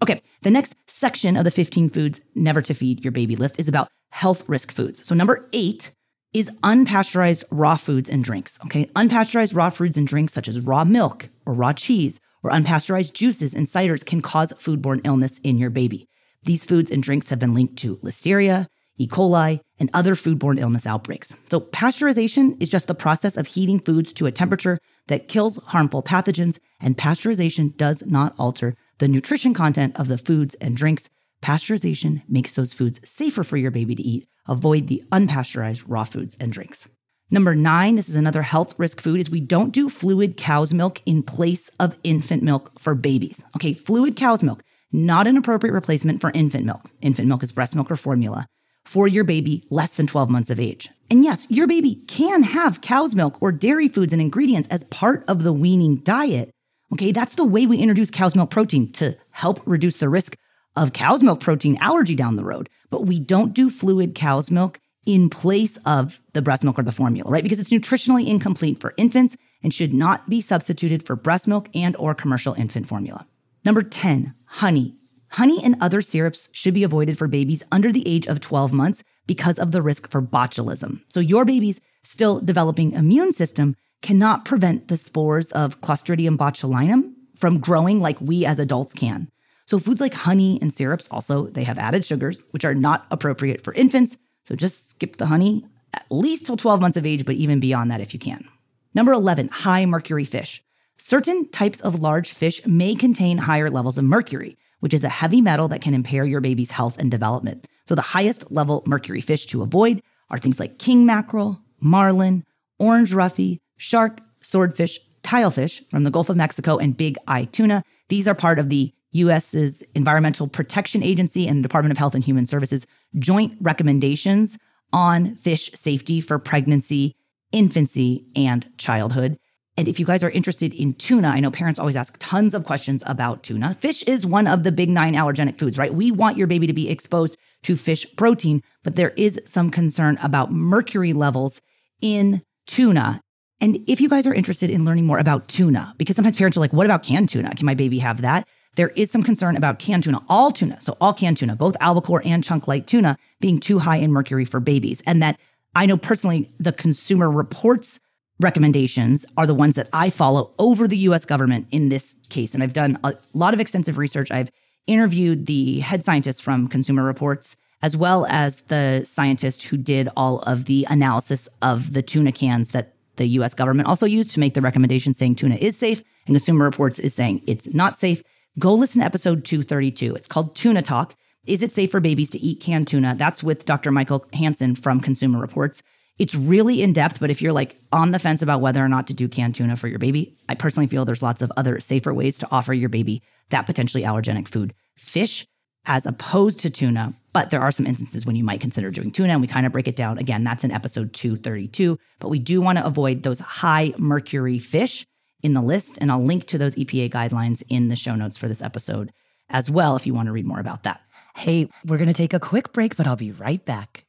Okay, 0.00 0.22
the 0.42 0.50
next 0.50 0.76
section 0.86 1.36
of 1.36 1.44
the 1.44 1.50
15 1.50 1.90
foods 1.90 2.20
never 2.34 2.62
to 2.62 2.74
feed 2.74 3.04
your 3.04 3.12
baby 3.12 3.36
list 3.36 3.58
is 3.58 3.68
about 3.68 3.88
health 4.10 4.48
risk 4.48 4.70
foods. 4.70 5.04
So 5.04 5.14
number 5.14 5.48
eight 5.52 5.90
is 6.32 6.50
unpasteurized 6.62 7.44
raw 7.50 7.76
foods 7.76 8.08
and 8.08 8.22
drinks. 8.22 8.58
Okay. 8.66 8.84
Unpasteurized 8.96 9.54
raw 9.54 9.70
foods 9.70 9.96
and 9.96 10.06
drinks 10.06 10.32
such 10.32 10.48
as 10.48 10.60
raw 10.60 10.84
milk 10.84 11.28
or 11.46 11.54
raw 11.54 11.72
cheese 11.72 12.20
or 12.42 12.50
unpasteurized 12.50 13.14
juices 13.14 13.54
and 13.54 13.66
ciders 13.66 14.04
can 14.04 14.20
cause 14.20 14.52
foodborne 14.52 15.00
illness 15.04 15.38
in 15.38 15.58
your 15.58 15.70
baby. 15.70 16.08
These 16.44 16.64
foods 16.64 16.90
and 16.90 17.02
drinks 17.02 17.30
have 17.30 17.38
been 17.38 17.54
linked 17.54 17.76
to 17.78 17.96
listeria, 17.96 18.66
E. 18.98 19.06
coli, 19.06 19.60
and 19.78 19.90
other 19.94 20.14
foodborne 20.14 20.58
illness 20.58 20.86
outbreaks. 20.86 21.34
So, 21.50 21.60
pasteurization 21.60 22.60
is 22.60 22.68
just 22.68 22.86
the 22.86 22.94
process 22.94 23.36
of 23.36 23.46
heating 23.46 23.80
foods 23.80 24.12
to 24.14 24.26
a 24.26 24.32
temperature 24.32 24.78
that 25.06 25.28
kills 25.28 25.58
harmful 25.66 26.02
pathogens, 26.02 26.58
and 26.80 26.96
pasteurization 26.96 27.76
does 27.76 28.04
not 28.06 28.34
alter 28.38 28.74
the 28.98 29.08
nutrition 29.08 29.54
content 29.54 29.98
of 29.98 30.08
the 30.08 30.18
foods 30.18 30.54
and 30.56 30.76
drinks. 30.76 31.08
Pasteurization 31.42 32.22
makes 32.28 32.52
those 32.52 32.72
foods 32.72 33.00
safer 33.08 33.44
for 33.44 33.56
your 33.56 33.70
baby 33.70 33.94
to 33.94 34.02
eat 34.02 34.28
avoid 34.48 34.86
the 34.86 35.04
unpasteurized 35.12 35.84
raw 35.86 36.04
foods 36.04 36.36
and 36.40 36.50
drinks. 36.50 36.88
Number 37.30 37.54
nine, 37.54 37.96
this 37.96 38.08
is 38.08 38.16
another 38.16 38.40
health 38.42 38.74
risk 38.78 39.00
food, 39.02 39.20
is 39.20 39.28
we 39.28 39.40
don't 39.40 39.74
do 39.74 39.90
fluid 39.90 40.38
cow's 40.38 40.72
milk 40.72 41.02
in 41.04 41.22
place 41.22 41.68
of 41.78 41.98
infant 42.02 42.42
milk 42.42 42.80
for 42.80 42.94
babies. 42.94 43.44
Okay, 43.54 43.74
fluid 43.74 44.16
cow's 44.16 44.42
milk, 44.42 44.62
not 44.90 45.26
an 45.26 45.36
appropriate 45.36 45.74
replacement 45.74 46.22
for 46.22 46.30
infant 46.30 46.64
milk. 46.64 46.80
Infant 47.02 47.28
milk 47.28 47.42
is 47.42 47.52
breast 47.52 47.74
milk 47.74 47.90
or 47.90 47.96
formula. 47.96 48.46
for 48.88 49.06
your 49.06 49.24
baby 49.24 49.62
less 49.68 49.92
than 49.92 50.06
12 50.06 50.30
months 50.30 50.48
of 50.48 50.58
age. 50.58 50.88
And 51.10 51.22
yes, 51.22 51.46
your 51.50 51.66
baby 51.66 51.96
can 52.08 52.42
have 52.42 52.80
cow's 52.80 53.14
milk 53.14 53.36
or 53.42 53.52
dairy 53.52 53.88
foods 53.88 54.14
and 54.14 54.22
ingredients 54.22 54.66
as 54.70 54.84
part 54.84 55.24
of 55.28 55.42
the 55.42 55.52
weaning 55.52 55.96
diet. 55.96 56.50
Okay, 56.94 57.12
that's 57.12 57.34
the 57.34 57.44
way 57.44 57.66
we 57.66 57.76
introduce 57.76 58.10
cow's 58.10 58.34
milk 58.34 58.50
protein 58.50 58.90
to 58.92 59.14
help 59.30 59.60
reduce 59.66 59.98
the 59.98 60.08
risk 60.08 60.38
of 60.76 60.92
cow's 60.92 61.22
milk 61.22 61.40
protein 61.40 61.76
allergy 61.80 62.14
down 62.14 62.36
the 62.36 62.44
road. 62.44 62.68
But 62.90 63.06
we 63.06 63.20
don't 63.20 63.54
do 63.54 63.70
fluid 63.70 64.14
cow's 64.14 64.50
milk 64.50 64.80
in 65.06 65.30
place 65.30 65.78
of 65.86 66.20
the 66.34 66.42
breast 66.42 66.64
milk 66.64 66.78
or 66.78 66.82
the 66.82 66.92
formula, 66.92 67.30
right? 67.30 67.42
Because 67.42 67.58
it's 67.58 67.70
nutritionally 67.70 68.26
incomplete 68.26 68.80
for 68.80 68.92
infants 68.96 69.36
and 69.62 69.72
should 69.72 69.94
not 69.94 70.28
be 70.28 70.40
substituted 70.40 71.04
for 71.04 71.16
breast 71.16 71.48
milk 71.48 71.68
and 71.74 71.96
or 71.96 72.14
commercial 72.14 72.54
infant 72.54 72.86
formula. 72.86 73.26
Number 73.64 73.82
10, 73.82 74.34
honey. 74.44 74.94
Honey 75.30 75.60
and 75.62 75.76
other 75.80 76.00
syrups 76.00 76.48
should 76.52 76.74
be 76.74 76.84
avoided 76.84 77.18
for 77.18 77.28
babies 77.28 77.62
under 77.72 77.92
the 77.92 78.06
age 78.06 78.26
of 78.26 78.40
12 78.40 78.72
months 78.72 79.04
because 79.26 79.58
of 79.58 79.72
the 79.72 79.82
risk 79.82 80.10
for 80.10 80.22
botulism. 80.22 81.02
So 81.08 81.20
your 81.20 81.44
baby's 81.44 81.80
still 82.02 82.40
developing 82.40 82.92
immune 82.92 83.32
system 83.32 83.76
cannot 84.00 84.44
prevent 84.44 84.88
the 84.88 84.96
spores 84.96 85.52
of 85.52 85.80
Clostridium 85.80 86.36
botulinum 86.36 87.14
from 87.34 87.60
growing 87.60 88.00
like 88.00 88.20
we 88.20 88.44
as 88.46 88.58
adults 88.58 88.94
can. 88.94 89.30
So 89.68 89.78
foods 89.78 90.00
like 90.00 90.14
honey 90.14 90.58
and 90.62 90.72
syrups 90.72 91.08
also 91.10 91.48
they 91.48 91.64
have 91.64 91.78
added 91.78 92.02
sugars 92.02 92.42
which 92.52 92.64
are 92.64 92.74
not 92.74 93.06
appropriate 93.10 93.62
for 93.62 93.74
infants. 93.74 94.16
So 94.46 94.56
just 94.56 94.88
skip 94.88 95.18
the 95.18 95.26
honey 95.26 95.62
at 95.92 96.06
least 96.10 96.46
till 96.46 96.56
12 96.56 96.80
months 96.80 96.96
of 96.96 97.04
age 97.04 97.26
but 97.26 97.34
even 97.34 97.60
beyond 97.60 97.90
that 97.90 98.00
if 98.00 98.14
you 98.14 98.18
can. 98.18 98.48
Number 98.94 99.12
11, 99.12 99.48
high 99.48 99.84
mercury 99.84 100.24
fish. 100.24 100.64
Certain 100.96 101.46
types 101.50 101.82
of 101.82 102.00
large 102.00 102.32
fish 102.32 102.66
may 102.66 102.94
contain 102.94 103.36
higher 103.36 103.68
levels 103.68 103.98
of 103.98 104.04
mercury 104.04 104.56
which 104.80 104.94
is 104.94 105.04
a 105.04 105.10
heavy 105.10 105.42
metal 105.42 105.68
that 105.68 105.82
can 105.82 105.92
impair 105.92 106.24
your 106.24 106.40
baby's 106.40 106.70
health 106.70 106.96
and 106.96 107.10
development. 107.10 107.66
So 107.86 107.94
the 107.94 108.00
highest 108.00 108.50
level 108.50 108.82
mercury 108.86 109.20
fish 109.20 109.44
to 109.46 109.62
avoid 109.62 110.00
are 110.30 110.38
things 110.38 110.58
like 110.58 110.78
king 110.78 111.04
mackerel, 111.04 111.60
marlin, 111.78 112.44
orange 112.78 113.12
roughy, 113.12 113.58
shark, 113.76 114.20
swordfish, 114.40 114.98
tilefish 115.22 115.86
from 115.90 116.04
the 116.04 116.10
Gulf 116.10 116.30
of 116.30 116.36
Mexico, 116.36 116.78
and 116.78 116.96
big 116.96 117.16
eye 117.26 117.44
tuna. 117.44 117.82
These 118.08 118.26
are 118.28 118.34
part 118.34 118.58
of 118.58 118.70
the 118.70 118.92
US's 119.12 119.82
Environmental 119.94 120.48
Protection 120.48 121.02
Agency 121.02 121.46
and 121.46 121.58
the 121.58 121.68
Department 121.68 121.92
of 121.92 121.98
Health 121.98 122.14
and 122.14 122.24
Human 122.24 122.46
Services 122.46 122.86
joint 123.18 123.54
recommendations 123.60 124.58
on 124.92 125.34
fish 125.34 125.70
safety 125.74 126.20
for 126.20 126.38
pregnancy, 126.38 127.16
infancy, 127.52 128.26
and 128.36 128.68
childhood. 128.78 129.38
And 129.76 129.86
if 129.86 130.00
you 130.00 130.06
guys 130.06 130.24
are 130.24 130.30
interested 130.30 130.74
in 130.74 130.94
tuna, 130.94 131.28
I 131.28 131.40
know 131.40 131.52
parents 131.52 131.78
always 131.78 131.94
ask 131.94 132.16
tons 132.18 132.52
of 132.52 132.64
questions 132.64 133.04
about 133.06 133.44
tuna. 133.44 133.74
Fish 133.74 134.02
is 134.02 134.26
one 134.26 134.48
of 134.48 134.64
the 134.64 134.72
big 134.72 134.88
nine 134.88 135.14
allergenic 135.14 135.56
foods, 135.56 135.78
right? 135.78 135.94
We 135.94 136.10
want 136.10 136.36
your 136.36 136.48
baby 136.48 136.66
to 136.66 136.72
be 136.72 136.90
exposed 136.90 137.36
to 137.62 137.76
fish 137.76 138.04
protein, 138.16 138.62
but 138.82 138.96
there 138.96 139.10
is 139.10 139.40
some 139.44 139.70
concern 139.70 140.18
about 140.20 140.50
mercury 140.50 141.12
levels 141.12 141.62
in 142.00 142.42
tuna. 142.66 143.20
And 143.60 143.78
if 143.88 144.00
you 144.00 144.08
guys 144.08 144.26
are 144.26 144.34
interested 144.34 144.68
in 144.68 144.84
learning 144.84 145.06
more 145.06 145.18
about 145.18 145.48
tuna, 145.48 145.94
because 145.96 146.16
sometimes 146.16 146.36
parents 146.36 146.56
are 146.56 146.60
like, 146.60 146.72
what 146.72 146.86
about 146.86 147.02
canned 147.04 147.28
tuna? 147.28 147.54
Can 147.54 147.66
my 147.66 147.74
baby 147.74 148.00
have 148.00 148.22
that? 148.22 148.48
There 148.76 148.88
is 148.90 149.10
some 149.10 149.22
concern 149.22 149.56
about 149.56 149.78
canned 149.78 150.04
tuna, 150.04 150.20
all 150.28 150.52
tuna. 150.52 150.80
So 150.80 150.96
all 151.00 151.12
canned 151.12 151.36
tuna, 151.36 151.56
both 151.56 151.76
albacore 151.80 152.22
and 152.24 152.44
chunk 152.44 152.68
light 152.68 152.86
tuna 152.86 153.18
being 153.40 153.58
too 153.58 153.78
high 153.78 153.96
in 153.96 154.12
mercury 154.12 154.44
for 154.44 154.60
babies. 154.60 155.02
And 155.06 155.22
that 155.22 155.38
I 155.74 155.86
know 155.86 155.96
personally 155.96 156.48
the 156.58 156.72
consumer 156.72 157.30
reports 157.30 158.00
recommendations 158.40 159.26
are 159.36 159.46
the 159.46 159.54
ones 159.54 159.74
that 159.74 159.88
I 159.92 160.10
follow 160.10 160.52
over 160.58 160.86
the 160.86 160.96
US 160.98 161.24
government 161.24 161.66
in 161.70 161.88
this 161.88 162.16
case. 162.28 162.54
And 162.54 162.62
I've 162.62 162.72
done 162.72 162.98
a 163.02 163.14
lot 163.34 163.54
of 163.54 163.60
extensive 163.60 163.98
research. 163.98 164.30
I've 164.30 164.50
interviewed 164.86 165.46
the 165.46 165.80
head 165.80 166.04
scientists 166.04 166.40
from 166.40 166.68
Consumer 166.68 167.04
Reports, 167.04 167.56
as 167.82 167.96
well 167.96 168.26
as 168.26 168.62
the 168.62 169.04
scientist 169.04 169.64
who 169.64 169.76
did 169.76 170.08
all 170.16 170.40
of 170.40 170.64
the 170.64 170.86
analysis 170.88 171.48
of 171.62 171.92
the 171.92 172.02
tuna 172.02 172.32
cans 172.32 172.70
that 172.70 172.94
the 173.16 173.26
US 173.26 173.54
government 173.54 173.88
also 173.88 174.06
used 174.06 174.30
to 174.32 174.40
make 174.40 174.54
the 174.54 174.62
recommendation 174.62 175.12
saying 175.12 175.34
tuna 175.34 175.56
is 175.56 175.76
safe, 175.76 176.02
and 176.26 176.34
Consumer 176.34 176.64
Reports 176.64 176.98
is 176.98 177.14
saying 177.14 177.42
it's 177.46 177.72
not 177.74 177.98
safe. 177.98 178.22
Go 178.58 178.74
listen 178.74 179.00
to 179.00 179.06
episode 179.06 179.44
232. 179.44 180.16
It's 180.16 180.26
called 180.26 180.56
Tuna 180.56 180.82
Talk. 180.82 181.14
Is 181.46 181.62
it 181.62 181.70
safe 181.70 181.92
for 181.92 182.00
babies 182.00 182.30
to 182.30 182.40
eat 182.40 182.60
canned 182.60 182.88
tuna? 182.88 183.14
That's 183.16 183.42
with 183.42 183.64
Dr. 183.64 183.92
Michael 183.92 184.26
Hansen 184.32 184.74
from 184.74 185.00
Consumer 185.00 185.38
Reports. 185.38 185.84
It's 186.18 186.34
really 186.34 186.82
in 186.82 186.92
depth, 186.92 187.20
but 187.20 187.30
if 187.30 187.40
you're 187.40 187.52
like 187.52 187.76
on 187.92 188.10
the 188.10 188.18
fence 188.18 188.42
about 188.42 188.60
whether 188.60 188.84
or 188.84 188.88
not 188.88 189.06
to 189.08 189.14
do 189.14 189.28
canned 189.28 189.54
tuna 189.54 189.76
for 189.76 189.86
your 189.86 190.00
baby, 190.00 190.36
I 190.48 190.56
personally 190.56 190.88
feel 190.88 191.04
there's 191.04 191.22
lots 191.22 191.40
of 191.40 191.52
other 191.56 191.78
safer 191.78 192.12
ways 192.12 192.38
to 192.38 192.48
offer 192.50 192.74
your 192.74 192.88
baby 192.88 193.22
that 193.50 193.66
potentially 193.66 194.02
allergenic 194.02 194.48
food. 194.48 194.74
Fish 194.96 195.46
as 195.86 196.04
opposed 196.04 196.58
to 196.60 196.70
tuna, 196.70 197.14
but 197.32 197.50
there 197.50 197.60
are 197.60 197.70
some 197.70 197.86
instances 197.86 198.26
when 198.26 198.34
you 198.34 198.42
might 198.42 198.60
consider 198.60 198.90
doing 198.90 199.12
tuna, 199.12 199.34
and 199.34 199.40
we 199.40 199.46
kind 199.46 199.66
of 199.66 199.72
break 199.72 199.86
it 199.86 199.94
down. 199.94 200.18
Again, 200.18 200.42
that's 200.42 200.64
in 200.64 200.72
episode 200.72 201.12
232, 201.12 201.96
but 202.18 202.28
we 202.28 202.40
do 202.40 202.60
want 202.60 202.78
to 202.78 202.84
avoid 202.84 203.22
those 203.22 203.38
high 203.38 203.94
mercury 203.98 204.58
fish 204.58 205.06
in 205.42 205.54
the 205.54 205.62
list, 205.62 205.98
and 206.00 206.10
I'll 206.10 206.22
link 206.22 206.46
to 206.46 206.58
those 206.58 206.74
EPA 206.76 207.10
guidelines 207.10 207.62
in 207.68 207.88
the 207.88 207.96
show 207.96 208.14
notes 208.14 208.36
for 208.36 208.48
this 208.48 208.62
episode 208.62 209.12
as 209.50 209.70
well 209.70 209.96
if 209.96 210.06
you 210.06 210.14
want 210.14 210.26
to 210.26 210.32
read 210.32 210.46
more 210.46 210.60
about 210.60 210.82
that. 210.82 211.00
Hey, 211.36 211.68
we're 211.86 211.98
going 211.98 212.08
to 212.08 212.14
take 212.14 212.34
a 212.34 212.40
quick 212.40 212.72
break, 212.72 212.96
but 212.96 213.06
I'll 213.06 213.16
be 213.16 213.32
right 213.32 213.64
back. 213.64 214.04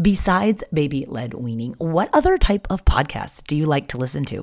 Besides 0.00 0.62
baby 0.74 1.06
led 1.08 1.32
weaning, 1.32 1.74
what 1.78 2.10
other 2.12 2.36
type 2.36 2.66
of 2.68 2.84
podcasts 2.84 3.42
do 3.42 3.56
you 3.56 3.64
like 3.64 3.88
to 3.88 3.96
listen 3.96 4.26
to? 4.26 4.42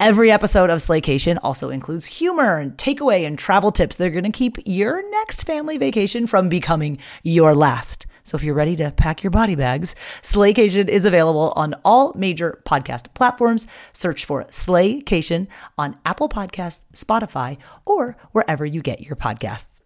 Every 0.00 0.30
episode 0.30 0.70
of 0.70 0.78
Slaycation 0.78 1.38
also 1.42 1.70
includes 1.70 2.06
humor 2.06 2.58
and 2.58 2.76
takeaway 2.78 3.26
and 3.26 3.36
travel 3.36 3.72
tips 3.72 3.96
that 3.96 4.06
are 4.06 4.10
going 4.10 4.22
to 4.22 4.30
keep 4.30 4.56
your 4.64 5.02
next 5.10 5.42
family 5.42 5.76
vacation 5.76 6.28
from 6.28 6.48
becoming 6.48 6.98
your 7.24 7.52
last. 7.52 8.06
So 8.22 8.36
if 8.36 8.44
you're 8.44 8.54
ready 8.54 8.76
to 8.76 8.92
pack 8.92 9.24
your 9.24 9.32
body 9.32 9.56
bags, 9.56 9.96
Slaycation 10.22 10.86
is 10.86 11.04
available 11.04 11.52
on 11.56 11.74
all 11.84 12.12
major 12.14 12.62
podcast 12.64 13.12
platforms. 13.14 13.66
Search 13.92 14.24
for 14.24 14.44
Slaycation 14.44 15.48
on 15.76 15.96
Apple 16.04 16.28
Podcasts, 16.28 16.82
Spotify, 16.92 17.58
or 17.84 18.16
wherever 18.30 18.64
you 18.64 18.82
get 18.82 19.00
your 19.00 19.16
podcasts. 19.16 19.82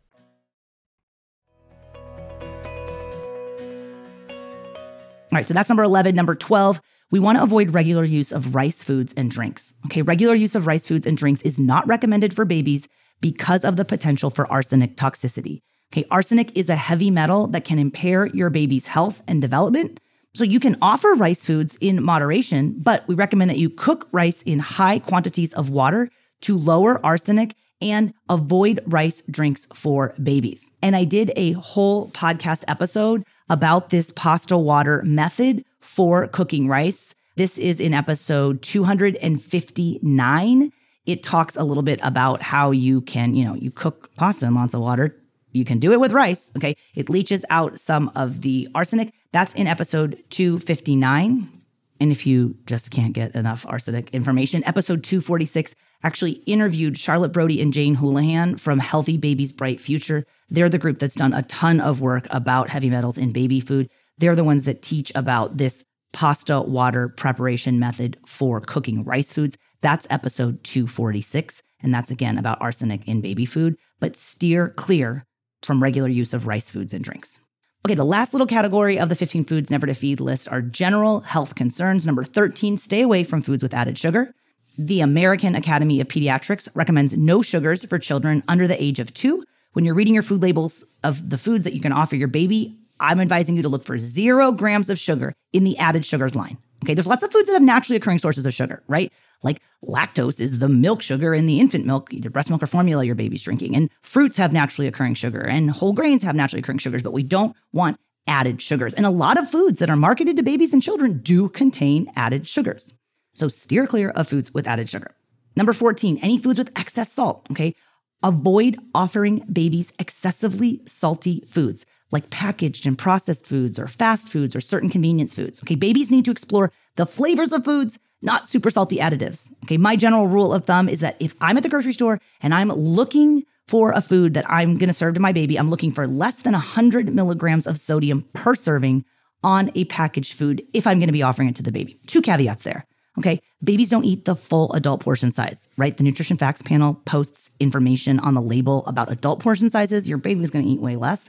All 5.33 5.39
right, 5.39 5.49
so 5.49 5.55
that's 5.55 5.71
number 5.71 5.85
11. 5.85 6.15
Number 6.15 6.35
12, 6.35 6.83
we 7.13 7.21
want 7.21 7.37
to 7.37 7.45
avoid 7.45 7.75
regular 7.75 8.05
use 8.05 8.33
of 8.33 8.55
rice 8.55 8.83
foods 8.83 9.13
and 9.17 9.31
drinks. 9.31 9.75
Okay, 9.87 10.03
regular 10.03 10.35
use 10.35 10.57
of 10.57 10.67
rice 10.67 10.87
foods 10.87 11.07
and 11.07 11.17
drinks 11.17 11.43
is 11.43 11.61
not 11.61 11.87
recommended 11.87 12.35
for 12.35 12.45
babies 12.45 12.89
because 13.21 13.65
of 13.65 13.77
the 13.77 13.85
potential 13.85 14.31
for 14.31 14.51
arsenic 14.51 14.97
toxicity. 14.97 15.61
Okay, 15.93 16.07
arsenic 16.11 16.57
is 16.57 16.71
a 16.71 16.75
heavy 16.75 17.11
metal 17.11 17.47
that 17.49 17.67
can 17.67 17.79
impair 17.79 18.27
your 18.27 18.49
baby's 18.49 18.87
health 18.87 19.23
and 19.29 19.43
development. 19.43 20.01
So 20.35 20.43
you 20.43 20.59
can 20.59 20.77
offer 20.81 21.13
rice 21.13 21.45
foods 21.45 21.77
in 21.83 22.03
moderation, 22.03 22.81
but 22.81 23.07
we 23.07 23.15
recommend 23.15 23.51
that 23.51 23.59
you 23.59 23.69
cook 23.69 24.09
rice 24.11 24.41
in 24.43 24.59
high 24.59 24.99
quantities 24.99 25.53
of 25.53 25.69
water 25.69 26.09
to 26.41 26.59
lower 26.59 27.05
arsenic 27.05 27.55
and 27.83 28.15
avoid 28.31 28.81
rice 28.87 29.21
drinks 29.31 29.67
for 29.75 30.15
babies. 30.23 30.71
And 30.81 30.97
I 30.97 31.05
did 31.05 31.31
a 31.37 31.53
whole 31.53 32.09
podcast 32.11 32.65
episode 32.69 33.25
about 33.49 33.91
this 33.91 34.13
pasta 34.13 34.57
water 34.57 35.03
method 35.05 35.65
for 35.81 36.29
cooking 36.29 36.69
rice. 36.69 37.15
This 37.37 37.59
is 37.59 37.81
in 37.81 37.95
episode 37.95 38.63
259. 38.63 40.71
It 41.05 41.23
talks 41.23 41.57
a 41.57 41.65
little 41.65 41.83
bit 41.83 42.01
about 42.03 42.43
how 42.43 42.71
you 42.71 43.01
can, 43.01 43.35
you 43.35 43.45
know, 43.45 43.55
you 43.55 43.71
cook 43.71 44.15
pasta 44.17 44.47
in 44.47 44.55
lots 44.55 44.75
of 44.75 44.81
water 44.81 45.17
You 45.53 45.65
can 45.65 45.79
do 45.79 45.93
it 45.93 46.01
with 46.01 46.13
rice. 46.13 46.51
Okay. 46.57 46.77
It 46.95 47.11
leaches 47.11 47.45
out 47.51 47.79
some 47.79 48.11
of 48.15 48.41
the 48.41 48.69
arsenic. 48.75 49.13
That's 49.33 49.55
in 49.55 49.67
episode 49.67 50.23
259. 50.31 51.61
And 52.01 52.13
if 52.13 52.27
you 52.27 52.57
just 52.67 52.91
can't 52.91 53.13
get 53.13 53.35
enough 53.35 53.65
arsenic 53.69 54.11
information, 54.11 54.65
episode 54.65 55.05
246 55.05 55.77
actually 56.03 56.33
interviewed 56.47 56.99
Charlotte 56.99 57.33
Brody 57.33 57.61
and 57.61 57.73
Jane 57.73 57.95
Houlihan 57.95 58.57
from 58.57 58.79
Healthy 58.79 59.17
Babies 59.17 59.53
Bright 59.53 59.81
Future. 59.81 60.25
They're 60.51 60.69
the 60.69 60.79
group 60.79 60.99
that's 60.99 61.15
done 61.15 61.33
a 61.33 61.43
ton 61.43 61.81
of 61.81 62.01
work 62.01 62.27
about 62.31 62.69
heavy 62.69 62.91
metals 62.91 63.19
in 63.19 63.33
baby 63.33 63.61
food. 63.61 63.89
They're 64.19 64.37
the 64.37 64.45
ones 64.45 64.65
that 64.65 64.83
teach 64.83 65.13
about 65.15 65.57
this 65.57 65.85
pasta 66.13 66.61
water 66.61 67.09
preparation 67.09 67.79
method 67.79 68.19
for 68.27 68.61
cooking 68.61 69.05
rice 69.05 69.33
foods. 69.33 69.57
That's 69.81 70.07
episode 70.11 70.63
246. 70.65 71.63
And 71.83 71.93
that's 71.93 72.11
again 72.11 72.39
about 72.39 72.61
arsenic 72.61 73.09
in 73.09 73.21
baby 73.21 73.45
food, 73.45 73.77
but 73.99 74.15
steer 74.15 74.69
clear 74.69 75.25
from 75.63 75.83
regular 75.83 76.09
use 76.09 76.33
of 76.35 76.47
rice 76.47 76.71
foods 76.71 76.95
and 76.95 77.05
drinks. 77.05 77.41
Okay, 77.85 77.95
the 77.97 78.05
last 78.05 78.33
little 78.33 78.47
category 78.47 78.99
of 78.99 79.09
the 79.09 79.17
15 79.17 79.45
foods 79.45 79.69
never 79.69 79.89
to 79.89 79.95
feed 79.95 80.21
list 80.21 80.47
are 80.49 80.63
general 80.63 81.21
health 81.21 81.57
concerns. 81.57 82.07
Number 82.07 82.23
13, 82.23 82.77
stay 82.77 83.03
away 83.03 83.25
from 83.25 83.43
foods 83.43 83.63
with 83.63 83.75
added 83.75 83.99
sugar. 83.99 84.33
The 84.79 85.03
American 85.03 85.55
Academy 85.55 86.01
of 86.01 86.09
Pediatrics 86.09 86.69
recommends 86.75 87.15
no 87.15 87.43
sugars 87.43 87.85
for 87.85 87.99
children 87.99 88.43
under 88.49 88.67
the 88.67 88.83
age 88.83 89.01
of 89.01 89.13
two. 89.13 89.45
When 89.75 89.85
you're 89.85 89.95
reading 89.95 90.15
your 90.15 90.23
food 90.23 90.41
labels 90.41 90.85
of 91.05 91.29
the 91.29 91.37
foods 91.37 91.65
that 91.65 91.75
you 91.75 91.81
can 91.81 91.93
offer 91.93 92.17
your 92.17 92.29
baby, 92.29 92.75
I'm 92.99 93.21
advising 93.21 93.57
you 93.57 93.63
to 93.63 93.69
look 93.69 93.85
for 93.85 93.99
zero 93.99 94.51
grams 94.51 94.89
of 94.89 94.99
sugar 94.99 95.35
in 95.53 95.65
the 95.65 95.77
added 95.77 96.07
sugars 96.07 96.35
line. 96.35 96.57
Okay, 96.83 96.95
there's 96.95 97.07
lots 97.07 97.23
of 97.23 97.31
foods 97.31 97.49
that 97.49 97.53
have 97.53 97.63
naturally 97.63 97.97
occurring 97.97 98.19
sources 98.19 98.47
of 98.47 98.55
sugar, 98.55 98.83
right? 98.89 99.13
Like 99.43 99.61
lactose 99.85 100.41
is 100.41 100.59
the 100.59 100.69
milk 100.69 101.03
sugar 101.03 101.35
in 101.35 101.47
the 101.47 101.61
infant 101.61 101.85
milk, 101.85 102.13
either 102.13 102.31
breast 102.31 102.49
milk 102.49 102.63
or 102.63 102.67
formula 102.67 103.05
your 103.05 103.15
baby's 103.15 103.43
drinking. 103.43 103.77
And 103.77 103.91
fruits 104.01 104.37
have 104.39 104.53
naturally 104.53 104.89
occurring 104.89 105.15
sugar, 105.15 105.41
and 105.41 105.71
whole 105.71 105.93
grains 105.93 106.23
have 106.23 106.35
naturally 106.35 106.61
occurring 106.61 106.79
sugars, 106.79 107.03
but 107.03 107.13
we 107.13 107.23
don't 107.23 107.55
want 107.73 108.01
added 108.27 108.63
sugars. 108.63 108.95
And 108.95 109.05
a 109.05 109.11
lot 109.11 109.39
of 109.39 109.51
foods 109.51 109.81
that 109.81 109.91
are 109.91 109.97
marketed 109.97 110.37
to 110.39 110.43
babies 110.43 110.73
and 110.73 110.83
children 110.83 111.19
do 111.19 111.49
contain 111.49 112.11
added 112.17 112.47
sugars. 112.47 112.95
So 113.35 113.49
steer 113.49 113.87
clear 113.87 114.11
of 114.11 114.29
foods 114.29 114.53
with 114.53 114.67
added 114.67 114.89
sugar. 114.89 115.11
Number 115.57 115.73
14, 115.73 116.19
any 116.23 116.39
foods 116.39 116.59
with 116.59 116.79
excess 116.79 117.13
salt, 117.13 117.47
okay? 117.51 117.75
Avoid 118.23 118.77
offering 118.95 119.41
babies 119.53 119.93
excessively 119.99 120.81
salty 120.87 121.43
foods 121.47 121.85
like 122.13 122.31
packaged 122.31 122.87
and 122.87 122.97
processed 122.97 123.47
foods 123.47 123.79
or 123.79 123.89
fast 123.89 124.29
foods 124.29 124.55
or 124.55 124.61
certain 124.61 124.91
convenience 124.91 125.35
foods. 125.35 125.61
Okay, 125.63 125.75
babies 125.75 126.11
need 126.11 126.27
to 126.27 126.31
explore 126.31 126.71
the 126.97 127.07
flavors 127.07 127.53
of 127.53 127.65
foods, 127.65 127.99
not 128.21 128.49
super 128.49 128.71
salty 128.71 128.99
additives. 128.99 129.51
Okay, 129.65 129.79
my 129.79 129.97
general 129.97 130.29
rule 130.29 130.53
of 130.53 130.67
thumb 130.67 130.89
is 130.89 131.01
that 131.01 131.17
if 131.21 131.35
I'm 131.41 131.57
at 131.57 131.63
the 131.63 131.69
grocery 131.69 131.95
store 131.95 132.21
and 132.43 132.55
I'm 132.55 132.69
looking 132.69 133.43
for 133.67 133.93
a 133.93 134.03
food 134.03 134.35
that 134.35 134.49
I'm 134.51 134.77
going 134.77 134.89
to 134.89 134.95
serve 134.95 135.15
to 135.15 135.21
my 135.21 135.33
baby, 135.33 135.59
I'm 135.59 135.71
looking 135.71 135.91
for 135.91 136.07
less 136.07 136.43
than 136.43 136.53
100 136.53 137.13
milligrams 137.13 137.67
of 137.67 137.79
sodium 137.79 138.29
per 138.35 138.55
serving 138.55 139.05
on 139.43 139.71
a 139.75 139.85
packaged 139.87 140.35
food 140.35 140.63
if 140.73 140.87
I'm 140.87 140.99
going 140.99 141.09
to 141.09 141.13
be 141.13 141.23
offering 141.23 141.49
it 141.49 141.57
to 141.57 141.63
the 141.63 141.73
baby. 141.73 141.99
Two 142.07 142.23
caveats 142.23 142.63
there. 142.63 142.85
Okay. 143.19 143.41
Babies 143.63 143.91
don't 143.91 144.05
eat 144.05 144.25
the 144.25 144.35
full 144.35 144.73
adult 144.73 145.01
portion 145.01 145.33
size, 145.33 145.69
right? 145.77 145.97
The 145.97 146.05
nutrition 146.05 146.39
facts 146.39 146.63
panel 146.63 146.95
posts 147.05 147.51
information 147.61 148.19
on 148.19 148.35
the 148.35 148.41
label 148.41 148.87
about 148.87 149.13
adult 149.13 149.41
portion 149.41 149.69
sizes. 149.71 150.09
Your 150.09 150.19
baby 150.19 150.43
is 150.43 150.51
going 150.51 150.65
to 150.65 150.71
eat 150.71 150.81
way 150.81 150.97
less. 150.97 151.29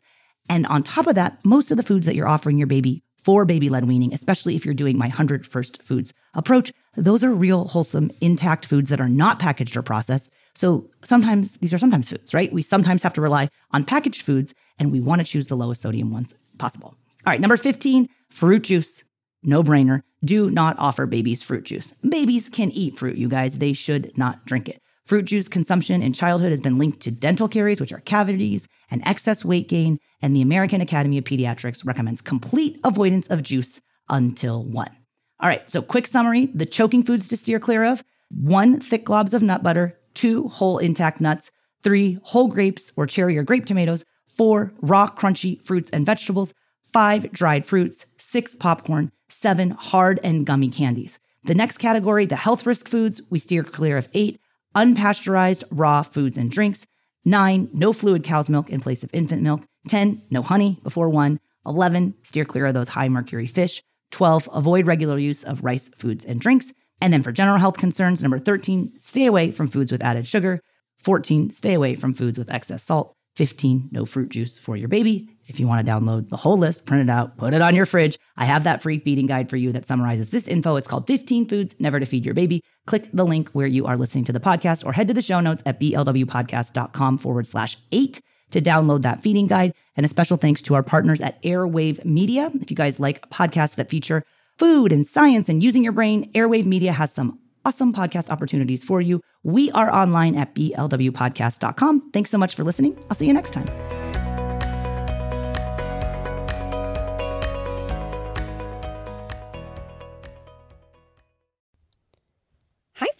And 0.49 0.65
on 0.67 0.83
top 0.83 1.07
of 1.07 1.15
that, 1.15 1.39
most 1.43 1.71
of 1.71 1.77
the 1.77 1.83
foods 1.83 2.05
that 2.05 2.15
you're 2.15 2.27
offering 2.27 2.57
your 2.57 2.67
baby 2.67 3.03
for 3.17 3.45
baby 3.45 3.69
led 3.69 3.85
weaning, 3.85 4.13
especially 4.13 4.55
if 4.55 4.65
you're 4.65 4.73
doing 4.73 4.97
my 4.97 5.07
100 5.07 5.47
first 5.47 5.81
foods 5.81 6.13
approach, 6.33 6.73
those 6.95 7.23
are 7.23 7.33
real, 7.33 7.65
wholesome, 7.65 8.11
intact 8.19 8.65
foods 8.65 8.89
that 8.89 8.99
are 8.99 9.09
not 9.09 9.39
packaged 9.39 9.77
or 9.77 9.81
processed. 9.81 10.31
So 10.55 10.89
sometimes 11.03 11.57
these 11.57 11.73
are 11.73 11.79
sometimes 11.79 12.09
foods, 12.09 12.33
right? 12.33 12.51
We 12.51 12.61
sometimes 12.61 13.01
have 13.03 13.13
to 13.13 13.21
rely 13.21 13.49
on 13.71 13.85
packaged 13.85 14.21
foods 14.21 14.53
and 14.77 14.91
we 14.91 14.99
want 14.99 15.19
to 15.19 15.25
choose 15.25 15.47
the 15.47 15.55
lowest 15.55 15.81
sodium 15.81 16.11
ones 16.11 16.35
possible. 16.57 16.97
All 17.25 17.31
right, 17.31 17.39
number 17.39 17.57
15, 17.57 18.09
fruit 18.29 18.63
juice. 18.63 19.03
No 19.43 19.61
brainer. 19.61 20.01
Do 20.23 20.49
not 20.49 20.77
offer 20.79 21.05
babies 21.05 21.43
fruit 21.43 21.65
juice. 21.65 21.93
Babies 22.07 22.49
can 22.49 22.71
eat 22.71 22.97
fruit, 22.97 23.17
you 23.17 23.27
guys. 23.27 23.57
They 23.57 23.73
should 23.73 24.17
not 24.17 24.45
drink 24.45 24.69
it. 24.69 24.79
Fruit 25.05 25.25
juice 25.25 25.49
consumption 25.49 26.01
in 26.01 26.13
childhood 26.13 26.51
has 26.51 26.61
been 26.61 26.77
linked 26.77 27.01
to 27.01 27.11
dental 27.11 27.49
caries, 27.49 27.81
which 27.81 27.91
are 27.91 27.99
cavities, 27.99 28.69
and 28.89 29.05
excess 29.05 29.43
weight 29.43 29.67
gain, 29.67 29.99
and 30.21 30.33
the 30.33 30.41
American 30.41 30.79
Academy 30.79 31.17
of 31.17 31.25
Pediatrics 31.25 31.85
recommends 31.85 32.21
complete 32.21 32.79
avoidance 32.85 33.27
of 33.27 33.43
juice 33.43 33.81
until 34.09 34.63
one. 34.63 34.95
All 35.41 35.49
right, 35.49 35.69
so 35.69 35.81
quick 35.81 36.07
summary 36.07 36.45
the 36.45 36.65
choking 36.65 37.03
foods 37.03 37.27
to 37.27 37.37
steer 37.37 37.59
clear 37.59 37.83
of 37.83 38.01
one, 38.29 38.79
thick 38.79 39.05
globs 39.05 39.33
of 39.33 39.43
nut 39.43 39.61
butter, 39.61 39.99
two, 40.13 40.47
whole 40.47 40.77
intact 40.77 41.19
nuts, 41.19 41.51
three, 41.83 42.17
whole 42.23 42.47
grapes 42.47 42.93
or 42.95 43.05
cherry 43.05 43.37
or 43.37 43.43
grape 43.43 43.65
tomatoes, 43.65 44.05
four, 44.27 44.73
raw, 44.81 45.09
crunchy 45.09 45.61
fruits 45.61 45.89
and 45.89 46.05
vegetables, 46.05 46.53
five, 46.93 47.31
dried 47.31 47.65
fruits, 47.65 48.05
six, 48.17 48.55
popcorn, 48.55 49.11
seven, 49.27 49.71
hard 49.71 50.19
and 50.23 50.45
gummy 50.45 50.69
candies. 50.69 51.19
The 51.43 51.55
next 51.55 51.79
category, 51.79 52.25
the 52.25 52.35
health 52.35 52.65
risk 52.65 52.87
foods, 52.87 53.21
we 53.29 53.39
steer 53.39 53.63
clear 53.63 53.97
of 53.97 54.07
eight, 54.13 54.39
unpasteurized 54.75 55.63
raw 55.71 56.03
foods 56.03 56.37
and 56.37 56.49
drinks. 56.49 56.85
Nine, 57.25 57.69
no 57.73 57.91
fluid 57.91 58.23
cow's 58.23 58.49
milk 58.49 58.69
in 58.69 58.79
place 58.79 59.03
of 59.03 59.09
infant 59.13 59.41
milk. 59.41 59.61
10, 59.89 60.21
no 60.29 60.41
honey 60.41 60.79
before 60.83 61.09
one. 61.09 61.39
11, 61.65 62.15
steer 62.23 62.45
clear 62.45 62.67
of 62.67 62.73
those 62.73 62.89
high 62.89 63.09
mercury 63.09 63.47
fish. 63.47 63.83
12, 64.11 64.47
avoid 64.53 64.87
regular 64.87 65.17
use 65.17 65.43
of 65.43 65.63
rice 65.63 65.89
foods 65.97 66.23
and 66.23 66.39
drinks. 66.39 66.71
And 67.01 67.11
then 67.11 67.23
for 67.23 67.31
general 67.31 67.57
health 67.57 67.77
concerns, 67.77 68.21
number 68.21 68.39
13, 68.39 68.93
stay 68.99 69.25
away 69.25 69.51
from 69.51 69.67
foods 69.67 69.91
with 69.91 70.03
added 70.03 70.27
sugar. 70.27 70.61
14, 71.03 71.49
stay 71.49 71.73
away 71.73 71.95
from 71.95 72.13
foods 72.13 72.37
with 72.37 72.51
excess 72.51 72.83
salt. 72.83 73.15
15, 73.35 73.89
no 73.91 74.05
fruit 74.05 74.29
juice 74.29 74.57
for 74.57 74.77
your 74.77 74.87
baby. 74.87 75.29
If 75.47 75.59
you 75.59 75.67
want 75.67 75.85
to 75.85 75.91
download 75.91 76.29
the 76.29 76.37
whole 76.37 76.57
list, 76.57 76.85
print 76.85 77.09
it 77.09 77.11
out, 77.11 77.37
put 77.37 77.53
it 77.53 77.61
on 77.61 77.75
your 77.75 77.85
fridge. 77.85 78.17
I 78.37 78.45
have 78.45 78.63
that 78.63 78.81
free 78.81 78.99
feeding 78.99 79.25
guide 79.25 79.49
for 79.49 79.57
you 79.57 79.71
that 79.71 79.85
summarizes 79.85 80.29
this 80.29 80.47
info. 80.47 80.75
It's 80.75 80.87
called 80.87 81.07
15 81.07 81.47
Foods 81.47 81.75
Never 81.79 81.99
to 81.99 82.05
Feed 82.05 82.25
Your 82.25 82.35
Baby. 82.35 82.63
Click 82.85 83.09
the 83.11 83.25
link 83.25 83.49
where 83.49 83.67
you 83.67 83.85
are 83.85 83.97
listening 83.97 84.25
to 84.25 84.33
the 84.33 84.39
podcast 84.39 84.85
or 84.85 84.93
head 84.93 85.07
to 85.07 85.13
the 85.13 85.21
show 85.21 85.39
notes 85.39 85.63
at 85.65 85.79
blwpodcast.com 85.79 87.17
forward 87.17 87.47
slash 87.47 87.77
eight 87.91 88.21
to 88.51 88.61
download 88.61 89.01
that 89.01 89.21
feeding 89.21 89.47
guide. 89.47 89.73
And 89.97 90.05
a 90.05 90.09
special 90.09 90.37
thanks 90.37 90.61
to 90.63 90.75
our 90.75 90.83
partners 90.83 91.21
at 91.21 91.41
Airwave 91.43 92.05
Media. 92.05 92.51
If 92.53 92.69
you 92.69 92.77
guys 92.77 92.99
like 92.99 93.29
podcasts 93.29 93.75
that 93.75 93.89
feature 93.89 94.23
food 94.57 94.91
and 94.91 95.05
science 95.07 95.49
and 95.49 95.63
using 95.63 95.83
your 95.83 95.93
brain, 95.93 96.31
Airwave 96.33 96.67
Media 96.67 96.93
has 96.93 97.11
some 97.11 97.39
awesome 97.65 97.93
podcast 97.93 98.29
opportunities 98.29 98.83
for 98.83 99.01
you. 99.01 99.21
We 99.43 99.71
are 99.71 99.93
online 99.93 100.35
at 100.35 100.55
blwpodcast.com. 100.55 102.11
Thanks 102.11 102.29
so 102.29 102.37
much 102.37 102.55
for 102.55 102.63
listening. 102.63 102.97
I'll 103.09 103.15
see 103.15 103.27
you 103.27 103.33
next 103.33 103.51
time. 103.51 103.67